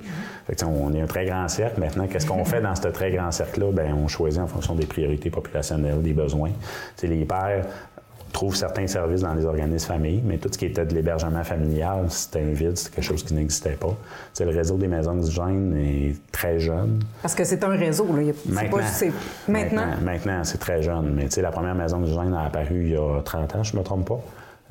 Fait 0.48 0.56
que, 0.56 0.66
on 0.66 0.94
est 0.94 1.02
un 1.02 1.08
très 1.08 1.26
grand 1.26 1.48
cercle. 1.48 1.80
Maintenant, 1.80 2.08
qu'est-ce 2.08 2.28
qu'on 2.28 2.44
fait 2.46 2.62
dans 2.62 2.76
ce 2.76 2.88
très 2.90 3.12
grand 3.12 3.32
cercle-là? 3.32 3.72
Bien, 3.72 3.96
on 3.96 4.08
choisit 4.08 4.42
en 4.42 4.48
fonction 4.48 4.76
des 4.76 4.86
priorités 4.86 5.30
populationnelles, 5.30 6.02
des 6.02 6.14
besoins. 6.14 6.50
Tu 6.50 6.56
sais, 6.98 7.08
les 7.08 7.26
pères 7.26 7.66
trouvent 8.36 8.56
certains 8.56 8.86
services 8.86 9.22
dans 9.22 9.34
les 9.34 9.46
organismes 9.46 9.88
familles, 9.94 10.22
mais 10.26 10.38
tout 10.38 10.50
ce 10.52 10.58
qui 10.58 10.66
était 10.66 10.86
de 10.86 10.94
l'hébergement 10.94 11.44
familial, 11.44 12.06
c'était 12.10 12.42
un 12.42 12.52
vide, 12.54 12.76
c'était 12.78 12.96
quelque 12.98 13.06
chose 13.06 13.24
qui 13.24 13.34
n'existait 13.34 13.78
pas. 13.80 13.88
Tu 13.88 13.96
sais, 14.34 14.46
le 14.46 14.52
réseau 14.52 14.76
des 14.78 14.88
maisons 14.90 15.16
d'hygiène 15.16 15.74
est 15.78 16.16
très 16.32 16.60
jeune. 16.60 17.00
Parce 17.22 17.34
que 17.34 17.44
c'est 17.46 17.64
un 17.64 17.70
réseau, 17.78 18.06
là. 18.16 18.34
C'est 18.46 18.52
Maintenant. 18.52 18.78
pas- 18.78 18.84
c'est- 18.84 19.12
Maintenant. 19.48 19.88
Maintenant, 20.04 20.44
c'est 20.44 20.58
très 20.58 20.82
jeune. 20.82 21.14
Mais 21.16 21.24
tu 21.26 21.32
sais, 21.32 21.42
la 21.42 21.52
première 21.52 21.76
maison 21.76 22.00
d'hygiène 22.00 22.34
a 22.34 22.44
apparu 22.46 22.84
il 22.84 22.92
y 22.92 22.98
a 22.98 23.22
30 23.24 23.56
ans, 23.56 23.64
je 23.64 23.74
ne 23.74 23.80
me 23.80 23.84
trompe 23.86 24.08
pas. 24.08 24.20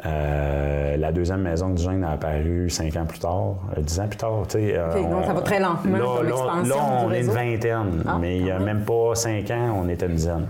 Euh, 0.07 0.97
la 0.97 1.13
deuxième 1.13 1.41
maison 1.43 1.69
d'hygiène 1.71 2.05
a 2.05 2.11
apparu 2.13 2.69
5 2.69 2.95
ans 2.97 3.07
plus 3.07 3.21
tard, 3.21 3.55
euh, 3.77 3.81
10 3.81 4.01
ans 4.01 4.09
plus 4.09 4.17
tard. 4.19 4.43
euh, 4.55 4.91
OK, 4.93 5.11
donc 5.11 5.25
ça 5.25 5.33
va 5.33 5.41
très 5.41 5.61
lentement, 5.61 5.97
Là, 5.99 6.63
du 6.63 6.73
on 7.07 7.11
est 7.13 7.21
une 7.21 7.31
vingtaine, 7.31 8.03
Ah, 8.07 8.19
mais 8.21 8.39
il 8.39 8.45
n'y 8.45 8.51
a 8.51 8.59
même 8.59 8.85
pas 8.85 9.15
5 9.15 9.51
ans, 9.53 9.81
on 9.83 9.89
était 9.89 10.07
une 10.07 10.17
dizaine. 10.17 10.47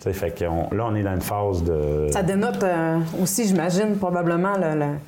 Tu 0.00 0.02
sais, 0.02 0.12
fait 0.12 0.46
on- 0.46 0.72
là, 0.74 0.86
on 0.90 0.94
est 0.94 1.02
dans 1.02 1.14
une 1.14 1.20
phase 1.20 1.62
de. 1.64 2.08
Ça 2.10 2.22
dénote 2.22 2.62
euh, 2.62 2.98
aussi, 3.22 3.46
j'imagine, 3.48 3.96
probablement 3.96 4.56
le- 4.56 4.78
le- 4.78 4.98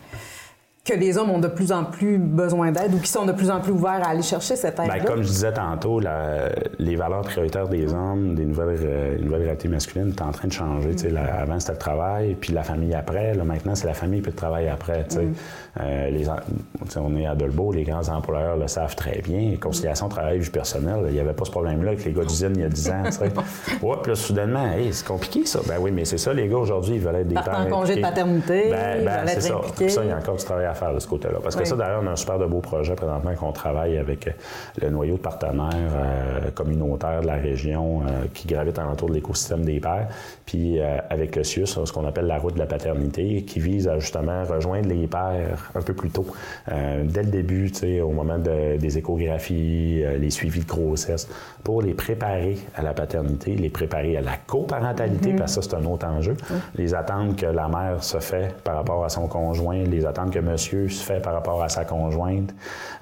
que 0.88 0.94
les 0.94 1.18
hommes 1.18 1.30
ont 1.30 1.38
de 1.38 1.48
plus 1.48 1.72
en 1.72 1.84
plus 1.84 2.18
besoin 2.18 2.72
d'aide 2.72 2.94
ou 2.94 2.98
qu'ils 2.98 3.06
sont 3.08 3.26
de 3.26 3.32
plus 3.32 3.50
en 3.50 3.60
plus 3.60 3.72
ouverts 3.72 4.00
à 4.02 4.10
aller 4.10 4.22
chercher 4.22 4.56
cette 4.56 4.78
aide-là. 4.78 4.98
Ben, 4.98 5.04
comme 5.04 5.22
je 5.22 5.28
disais 5.28 5.52
tantôt, 5.52 6.00
la- 6.00 6.48
les 6.78 6.96
valeurs 6.96 7.22
prioritaires 7.22 7.68
des 7.68 7.92
hommes, 7.92 8.34
des 8.34 8.44
nouvelles, 8.44 8.78
euh, 8.82 9.18
nouvelles 9.18 9.42
réalités 9.42 9.68
masculines, 9.68 10.14
est 10.16 10.22
en 10.22 10.32
train 10.32 10.48
de 10.48 10.52
changer. 10.52 10.94
Avant, 11.16 11.60
c'était 11.60 11.72
le 11.72 11.78
travail, 11.78 12.36
puis 12.40 12.52
la 12.52 12.62
famille 12.62 12.94
après. 12.94 13.34
Là, 13.34 13.44
maintenant, 13.44 13.74
c'est 13.74 13.86
la 13.86 13.94
famille 13.94 14.20
puis 14.20 14.30
le 14.30 14.36
travail 14.36 14.68
après. 14.68 15.02
Mm. 15.02 15.34
Euh, 15.80 16.10
les 16.10 16.28
on 16.96 17.16
est 17.16 17.26
à 17.26 17.34
Dolbeau, 17.34 17.72
les 17.72 17.84
grands 17.84 18.08
employeurs 18.08 18.56
le 18.56 18.68
savent 18.68 18.96
très 18.96 19.20
bien. 19.22 19.54
Conciliation 19.60 20.08
travail-vie 20.08 20.50
personnelle, 20.50 21.04
il 21.08 21.14
n'y 21.14 21.20
avait 21.20 21.32
pas 21.32 21.44
ce 21.44 21.50
problème-là 21.50 21.92
avec 21.92 22.04
les 22.04 22.12
gars 22.12 22.24
d'usine 22.24 22.52
il 22.54 22.60
y 22.62 22.64
a 22.64 22.68
10 22.68 22.90
ans. 22.90 23.02
Ouais, 23.82 23.96
puis 24.02 24.10
là, 24.10 24.16
soudainement, 24.16 24.72
hey, 24.72 24.92
c'est 24.92 25.06
compliqué 25.06 25.44
ça. 25.46 25.60
Ben 25.66 25.76
oui, 25.80 25.90
mais 25.90 26.04
c'est 26.04 26.18
ça, 26.18 26.32
les 26.32 26.48
gars, 26.48 26.56
aujourd'hui, 26.56 26.94
ils 26.96 27.00
veulent 27.00 27.16
être 27.16 27.28
des 27.28 27.34
Partent 27.34 27.50
pères 27.50 27.60
en 27.60 27.66
congé 27.66 27.96
de 27.96 28.00
paternité, 28.00 28.68
Ben, 28.70 28.98
ils 29.00 29.04
ben, 29.04 29.18
veulent 29.18 29.28
c'est 29.28 29.34
être 29.36 29.42
ça. 29.42 29.54
impliqués. 29.56 29.88
Ça, 29.88 30.04
il 30.04 30.08
y 30.08 30.12
a 30.12 30.16
encore 30.16 30.36
du 30.36 30.44
travail 30.44 30.66
à 30.66 30.74
faire 30.78 30.94
de 30.94 30.98
ce 30.98 31.06
côté-là. 31.08 31.38
Parce 31.42 31.54
que 31.56 31.60
Oui. 31.62 31.66
ça, 31.66 31.76
d'ailleurs, 31.76 32.00
on 32.02 32.06
a 32.06 32.10
un 32.12 32.16
super 32.16 32.38
de 32.38 32.46
beau 32.46 32.60
projet 32.60 32.94
présentement 32.94 33.34
qu'on 33.34 33.52
travaille 33.52 33.98
avec 33.98 34.28
euh, 34.28 34.30
le 34.80 34.90
noyau 34.90 35.16
de 35.16 35.20
partenaires 35.20 35.74
euh, 35.74 36.50
communautaires 36.54 37.20
de 37.22 37.26
la 37.26 37.34
région 37.34 38.02
euh, 38.02 38.24
qui 38.34 38.46
gravitent 38.48 38.78
alentour 38.78 39.08
de 39.08 39.14
l'écosystème 39.14 39.64
des 39.64 39.80
pères. 39.80 40.08
Puis 40.46 40.80
euh, 40.80 40.98
avec 41.10 41.36
le 41.36 41.44
CIUS, 41.44 41.66
ce 41.66 41.92
qu'on 41.92 42.06
appelle 42.06 42.26
la 42.26 42.38
route 42.38 42.54
de 42.54 42.58
la 42.58 42.66
paternité, 42.66 43.42
qui 43.44 43.60
vise 43.60 43.88
à 43.88 43.98
justement 43.98 44.44
rejoindre 44.44 44.88
les 44.88 45.06
pères 45.06 45.70
un 45.74 45.82
peu 45.82 45.94
plus 45.94 46.10
tôt. 46.10 46.26
Dès 46.68 47.22
le 47.22 47.30
début, 47.30 47.70
au 48.02 48.10
moment 48.10 48.38
de- 48.38 48.76
des 48.76 48.98
échographies, 48.98 50.02
les 50.18 50.30
suivis 50.30 50.60
de 50.60 50.66
grossesse, 50.66 51.28
pour 51.64 51.82
les 51.82 51.94
préparer 51.94 52.56
à 52.76 52.82
la 52.82 52.92
paternité, 52.92 53.54
les 53.54 53.68
préparer 53.70 54.16
à 54.16 54.20
la 54.20 54.36
coparentalité, 54.46 55.32
Mhm. 55.32 55.38
parce 55.38 55.56
que 55.56 55.62
ça, 55.62 55.70
c'est 55.70 55.76
un 55.76 55.84
autre 55.90 56.06
enjeu. 56.06 56.36
Les 56.74 56.94
attentes 56.94 57.36
que 57.36 57.46
la 57.46 57.68
mère 57.68 58.02
se 58.02 58.18
fait 58.18 58.54
par 58.62 58.76
rapport 58.76 59.04
à 59.04 59.08
son 59.08 59.26
conjoint, 59.26 59.82
les 59.84 60.06
attentes 60.06 60.30
que 60.32 60.38
monsieur 60.40 60.67
se 60.88 61.02
fait 61.02 61.20
par 61.20 61.34
rapport 61.34 61.62
à 61.62 61.68
sa 61.68 61.84
conjointe. 61.84 62.54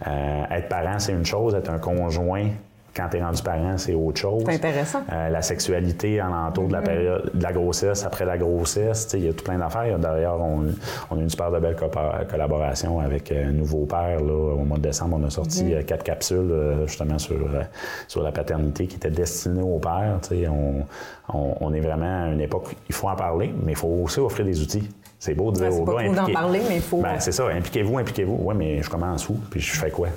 Euh, 0.07 0.43
être 0.51 0.69
parent, 0.69 0.99
c'est 0.99 1.13
une 1.13 1.25
chose, 1.27 1.55
être 1.55 1.71
un 1.71 1.79
conjoint 1.79 2.49
quand 2.97 3.11
tu 3.11 3.19
es 3.19 3.23
rendu 3.23 3.43
parent, 3.43 3.77
c'est 3.77 3.93
autre 3.93 4.19
chose. 4.19 4.43
C'est 4.47 4.55
intéressant. 4.55 5.01
Euh, 5.13 5.29
la 5.29 5.43
sexualité 5.43 6.19
alentour 6.19 6.67
de 6.69 6.73
la 6.73 6.79
Mhm. 6.79 6.85
période 6.87 7.31
de 7.35 7.43
la 7.43 7.53
grossesse, 7.53 8.07
après 8.07 8.25
la 8.25 8.39
grossesse, 8.39 9.11
il 9.13 9.27
y 9.27 9.29
a 9.29 9.35
tout 9.35 9.45
plein 9.45 9.59
d'affaires. 9.59 9.99
D'ailleurs, 9.99 10.41
on, 10.41 10.63
on 11.11 11.19
a 11.19 11.21
une 11.21 11.29
super 11.29 11.51
de 11.51 11.59
belle 11.59 11.77
collaboration 12.31 13.01
avec 13.01 13.31
euh, 13.33 13.51
Nouveau 13.53 13.85
Père. 13.85 14.21
Là, 14.21 14.33
au 14.33 14.65
mois 14.65 14.79
de 14.79 14.83
décembre, 14.85 15.19
on 15.21 15.27
a 15.27 15.31
sorti 15.31 15.65
Mhm. 15.65 15.73
euh, 15.75 15.83
quatre 15.83 16.05
capsules 16.05 16.51
justement 16.87 17.19
sur, 17.19 17.37
sur 18.09 18.23
la 18.23 18.33
paternité 18.33 18.87
qui 18.87 18.97
étaient 18.97 19.11
destinées 19.11 19.61
aux 19.61 19.79
pères. 19.79 20.19
On, 20.51 20.85
on, 21.37 21.55
on 21.61 21.75
est 21.75 21.81
vraiment 21.81 22.25
à 22.25 22.29
une 22.33 22.41
époque, 22.41 22.75
il 22.89 22.95
faut 22.95 23.09
en 23.09 23.17
parler, 23.17 23.53
mais 23.63 23.73
il 23.73 23.77
faut 23.79 23.89
aussi 24.05 24.21
offrir 24.21 24.47
des 24.47 24.63
outils. 24.63 24.89
C'est 25.19 25.35
beau 25.35 25.51
de 25.51 25.57
dire 25.57 25.69
Ouais, 25.73 25.81
aux 25.81 25.85
gars, 25.85 25.93
trop 25.93 26.03
d'en 26.15 26.21
impliquez- 26.23 26.33
parler, 26.35 26.61
mais 26.69 26.77
il 26.77 26.83
faut- 26.83 27.01
Ben, 27.01 27.19
c'est 27.19 27.33
ça, 27.33 27.47
impliquez-vous, 27.49 27.99
impliquez-vous. 27.99 28.39
Oui, 28.43 28.55
mais 28.57 28.83
je 28.83 28.91
commence 28.91 29.29
où? 29.31 29.35
Puis 29.51 29.61
je 29.61 29.73
fais 29.73 29.91
quoi? 29.91 30.09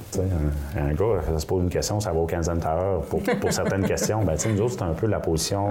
Un, 0.78 0.90
un 0.90 0.94
gars, 0.94 1.22
ça 1.32 1.40
se 1.40 1.46
pose 1.46 1.64
une 1.64 1.70
question, 1.70 2.00
ça 2.02 2.12
va 2.12 2.20
au 2.20 2.26
15 2.26 2.50
heure 2.50 3.02
pour, 3.10 3.22
pour 3.24 3.52
certaines 3.54 3.86
questions. 3.88 4.24
Ben, 4.24 4.36
nous 4.50 4.62
autres, 4.62 4.74
c'est 4.78 4.84
un 4.84 4.94
peu 4.94 5.08
la 5.08 5.20
position 5.22 5.70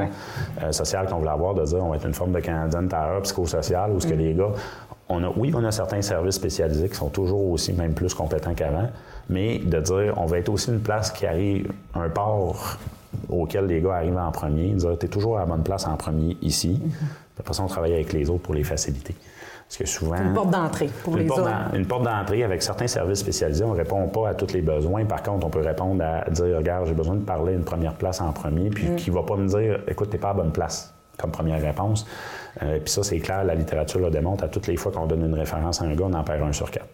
euh, 0.62 0.72
sociale 0.72 1.06
qu'on 1.08 1.18
voulait 1.18 1.30
avoir 1.30 1.54
de 1.54 1.64
dire 1.64 1.84
on 1.84 1.90
va 1.90 1.96
être 1.96 2.06
une 2.06 2.14
forme 2.14 2.32
de 2.32 2.40
canadienne 2.40 2.88
heure 2.92 3.20
psychosociale 3.22 3.90
où 3.92 4.00
ce 4.00 4.06
que 4.06 4.14
Mm. 4.14 4.18
les 4.18 4.34
gars, 4.34 4.50
on 5.10 5.22
a, 5.22 5.28
oui, 5.36 5.52
on 5.54 5.62
a 5.64 5.70
certains 5.72 6.02
services 6.02 6.34
spécialisés 6.36 6.88
qui 6.88 6.96
sont 6.96 7.08
toujours 7.10 7.50
aussi, 7.50 7.72
même 7.74 7.92
plus 7.92 8.12
compétents 8.14 8.54
qu'avant, 8.54 8.88
mais 9.28 9.58
de 9.58 9.78
dire 9.80 10.14
on 10.16 10.24
va 10.26 10.38
être 10.38 10.48
aussi 10.48 10.70
une 10.70 10.80
place 10.80 11.10
qui 11.10 11.26
arrive, 11.26 11.70
un 11.94 12.08
port 12.08 12.76
auquel 13.28 13.66
les 13.66 13.80
gars 13.80 13.94
arrivent 13.96 14.18
en 14.18 14.30
premier, 14.32 14.70
dire 14.72 14.96
tu 14.98 15.06
es 15.06 15.08
toujours 15.08 15.36
à 15.36 15.40
la 15.40 15.46
bonne 15.46 15.62
place 15.62 15.86
en 15.86 15.96
premier 15.96 16.36
ici. 16.42 16.80
Mm-hmm. 16.82 17.27
De 17.38 17.42
toute 17.44 17.46
façon, 17.48 17.64
on 17.64 17.68
travaille 17.68 17.94
avec 17.94 18.12
les 18.12 18.28
autres 18.30 18.42
pour 18.42 18.54
les 18.54 18.64
faciliter. 18.64 19.14
Parce 19.68 19.76
que 19.78 19.86
souvent. 19.86 20.16
Une 20.16 20.32
porte 20.32 20.50
d'entrée 20.50 20.88
pour 21.04 21.12
Une 21.14 21.20
les 21.20 21.26
porte 21.26 21.40
autres. 21.40 21.50
une 21.74 21.86
porte 21.86 22.02
d'entrée 22.04 22.42
avec 22.42 22.62
certains 22.62 22.86
services 22.86 23.18
spécialisés. 23.20 23.64
On 23.64 23.72
ne 23.74 23.76
répond 23.76 24.08
pas 24.08 24.30
à 24.30 24.34
tous 24.34 24.52
les 24.54 24.62
besoins. 24.62 25.04
Par 25.04 25.22
contre, 25.22 25.46
on 25.46 25.50
peut 25.50 25.60
répondre 25.60 26.02
à 26.02 26.28
dire 26.30 26.56
regarde, 26.56 26.86
j'ai 26.86 26.94
besoin 26.94 27.16
de 27.16 27.24
parler 27.24 27.52
une 27.52 27.64
première 27.64 27.94
place 27.94 28.20
en 28.20 28.32
premier, 28.32 28.70
puis 28.70 28.88
Mm. 28.88 28.96
qui 28.96 29.10
ne 29.10 29.14
va 29.16 29.22
pas 29.22 29.36
me 29.36 29.46
dire 29.46 29.80
écoute, 29.86 30.08
tu 30.10 30.16
n'es 30.16 30.20
pas 30.20 30.30
à 30.30 30.34
la 30.34 30.42
bonne 30.42 30.52
place 30.52 30.94
comme 31.18 31.30
première 31.32 31.60
réponse. 31.60 32.06
Euh, 32.62 32.78
puis 32.78 32.90
ça, 32.92 33.02
c'est 33.02 33.18
clair, 33.18 33.44
la 33.44 33.54
littérature 33.54 34.00
le 34.00 34.08
démontre. 34.10 34.44
À 34.44 34.48
toutes 34.48 34.66
les 34.68 34.76
fois 34.76 34.90
qu'on 34.90 35.06
donne 35.06 35.24
une 35.24 35.34
référence 35.34 35.82
à 35.82 35.84
un 35.84 35.94
gars, 35.94 36.04
on 36.08 36.14
en 36.14 36.24
perd 36.24 36.42
un 36.42 36.52
sur 36.52 36.70
quatre. 36.70 36.86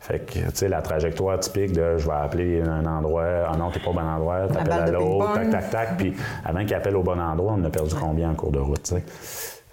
Fait 0.00 0.18
que, 0.18 0.32
tu 0.40 0.44
sais, 0.52 0.68
la 0.68 0.82
trajectoire 0.82 1.38
typique 1.40 1.72
de 1.72 1.96
je 1.96 2.06
vais 2.06 2.14
appeler 2.14 2.60
un 2.60 2.84
endroit, 2.84 3.24
ah 3.50 3.56
non, 3.56 3.70
t'es 3.70 3.80
pas 3.80 3.88
au 3.90 3.94
bon 3.94 4.02
endroit, 4.06 4.46
t'appelles 4.48 4.72
à 4.72 4.90
l'autre, 4.90 5.32
tac, 5.34 5.48
tac, 5.50 5.70
tac, 5.70 5.96
puis 5.96 6.12
avant 6.44 6.62
qu'il 6.66 6.74
appelle 6.74 6.96
au 6.96 7.02
bon 7.02 7.18
endroit, 7.18 7.54
on 7.56 7.64
a 7.64 7.70
perdu 7.70 7.94
combien 7.98 8.30
en 8.30 8.34
cours 8.34 8.52
de 8.52 8.58
route, 8.58 8.82
tu 8.82 8.96
sais? 8.96 9.04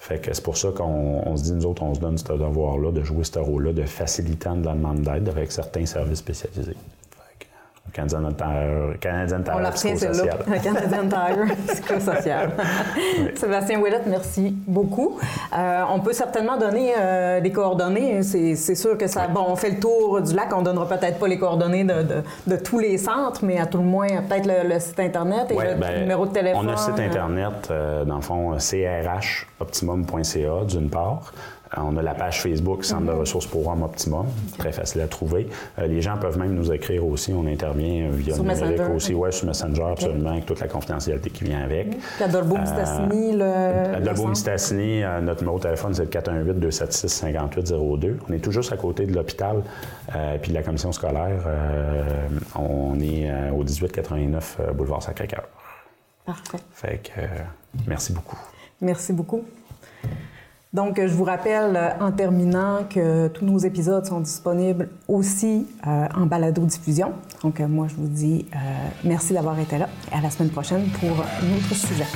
Fait 0.01 0.19
que 0.19 0.33
c'est 0.33 0.43
pour 0.43 0.57
ça 0.57 0.69
qu'on 0.75 1.21
on 1.27 1.37
se 1.37 1.43
dit, 1.43 1.53
nous 1.53 1.67
autres, 1.67 1.83
on 1.83 1.93
se 1.93 1.99
donne 1.99 2.17
ce 2.17 2.23
devoir-là 2.23 2.91
de 2.91 3.03
jouer 3.03 3.23
ce 3.23 3.37
rôle-là 3.37 3.71
de 3.71 3.83
facilitant 3.83 4.55
de 4.55 4.65
la 4.65 4.73
demande 4.73 5.03
d'aide 5.03 5.29
avec 5.29 5.51
certains 5.51 5.85
services 5.85 6.17
spécialisés. 6.17 6.75
Canadian 7.93 8.31
Tire, 8.31 8.97
Canadian 9.01 9.39
On 9.39 9.43
Tire 9.43 9.59
la 9.59 9.69
retient 9.69 9.97
celle-là, 9.97 10.37
Canadian 10.63 11.09
Tire 11.09 11.55
psychosocial. 11.67 12.51
Sébastien 13.35 13.81
Ouellette, 13.81 14.05
merci 14.07 14.55
beaucoup. 14.65 15.19
Euh, 15.57 15.81
on 15.91 15.99
peut 15.99 16.13
certainement 16.13 16.55
donner 16.57 16.93
euh, 16.97 17.41
des 17.41 17.51
coordonnées. 17.51 18.23
C'est 18.23 18.75
sûr 18.75 18.97
que 18.97 19.07
ça. 19.07 19.27
Bon, 19.27 19.43
on 19.47 19.57
fait 19.57 19.71
le 19.71 19.79
tour 19.79 20.21
du 20.21 20.33
lac. 20.33 20.55
On 20.55 20.61
donnera 20.61 20.87
peut-être 20.87 21.19
pas 21.19 21.27
les 21.27 21.37
coordonnées 21.37 21.83
de, 21.83 22.03
de- 22.03 22.23
de 22.47 22.55
tous 22.55 22.79
les 22.79 22.97
centres, 22.97 23.43
mais 23.43 23.59
à 23.59 23.65
tout 23.65 23.79
le 23.79 23.83
moins, 23.83 24.07
peut-être 24.29 24.45
le, 24.45 24.69
le 24.73 24.79
site 24.79 24.99
Internet 24.99 25.51
et 25.51 25.55
le 25.55 25.75
ben, 25.75 25.99
numéro 25.99 26.25
de 26.25 26.31
téléphone. 26.31 26.61
On 26.65 26.69
a 26.69 26.71
le 26.71 26.77
site 26.77 26.97
Internet, 26.99 27.67
euh, 27.71 28.05
dans 28.05 28.15
le 28.15 28.21
fond, 28.21 28.55
crhoptimum.ca, 28.57 30.65
d'une 30.65 30.89
part. 30.89 31.33
Euh, 31.77 31.81
On 31.83 31.95
a 31.97 32.01
la 32.01 32.13
page 32.13 32.41
Facebook 32.41 32.83
Centre 32.83 33.05
de 33.05 33.11
ressources 33.11 33.45
pour 33.45 33.67
hommes 33.67 33.83
Optimum, 33.83 34.25
très 34.57 34.71
facile 34.71 35.01
à 35.01 35.07
trouver. 35.07 35.47
Euh, 35.79 35.87
les 35.87 36.01
gens 36.01 36.17
peuvent 36.17 36.37
même 36.37 36.53
nous 36.53 36.71
écrire 36.71 37.05
aussi. 37.05 37.33
On 37.33 37.45
intervient 37.47 38.07
euh, 38.07 38.11
via 38.11 38.35
Sur 38.35 38.43
le 38.43 38.49
numérique 38.53 38.77
Messenger. 38.79 38.95
aussi, 38.95 39.13
ouais, 39.13 39.31
sur 39.31 39.47
Messenger, 39.47 39.83
absolument, 39.91 40.31
avec 40.31 40.45
toute 40.45 40.59
la 40.59 40.67
confidentialité 40.67 41.29
qui 41.29 41.43
vient 41.45 41.61
avec. 41.63 41.87
La 42.19 42.27
Dolbo 42.27 42.55
Euh, 42.57 42.61
Mistassini, 42.61 43.31
le. 43.31 43.97
le 43.99 44.03
Dolbo 44.03 44.15
centre. 44.17 44.29
Mistassini, 44.29 45.03
euh, 45.03 45.21
notre 45.21 45.41
numéro 45.41 45.57
de 45.57 45.63
téléphone, 45.63 45.93
c'est 45.93 46.03
le 46.03 46.09
418-276-5802. 46.09 48.17
On 48.29 48.33
est 48.33 48.39
tout 48.39 48.51
juste 48.51 48.71
à 48.73 48.77
côté 48.77 49.05
de 49.05 49.13
l'hôpital 49.13 49.61
euh, 50.15 50.37
puis 50.41 50.51
de 50.51 50.57
la 50.57 50.63
commission 50.63 50.91
scolaire. 50.91 51.43
Euh, 51.47 52.27
on 52.55 52.99
est 52.99 53.29
euh, 53.29 53.51
au 53.51 53.63
1889 53.63 54.57
euh, 54.59 54.71
boulevard 54.73 55.01
Sacré-Cœur. 55.03 55.43
Parfait. 56.25 56.57
Fait 56.71 56.97
que, 57.01 57.19
euh, 57.21 57.27
merci 57.87 58.13
beaucoup. 58.13 58.37
Merci 58.81 59.13
beaucoup. 59.13 59.43
Donc, 60.73 61.01
je 61.05 61.13
vous 61.13 61.25
rappelle 61.25 61.75
euh, 61.75 61.89
en 61.99 62.13
terminant 62.13 62.85
que 62.89 63.27
tous 63.27 63.43
nos 63.43 63.57
épisodes 63.57 64.05
sont 64.05 64.21
disponibles 64.21 64.87
aussi 65.09 65.67
euh, 65.85 66.07
en 66.15 66.25
balado-diffusion. 66.25 67.11
Donc, 67.43 67.59
euh, 67.59 67.67
moi, 67.67 67.87
je 67.89 67.95
vous 67.95 68.07
dis 68.07 68.45
euh, 68.55 68.57
merci 69.03 69.33
d'avoir 69.33 69.59
été 69.59 69.77
là 69.77 69.89
et 70.11 70.15
à 70.15 70.21
la 70.21 70.29
semaine 70.29 70.49
prochaine 70.49 70.85
pour 70.99 71.09
un 71.09 71.57
autre 71.57 71.75
sujet. 71.75 72.07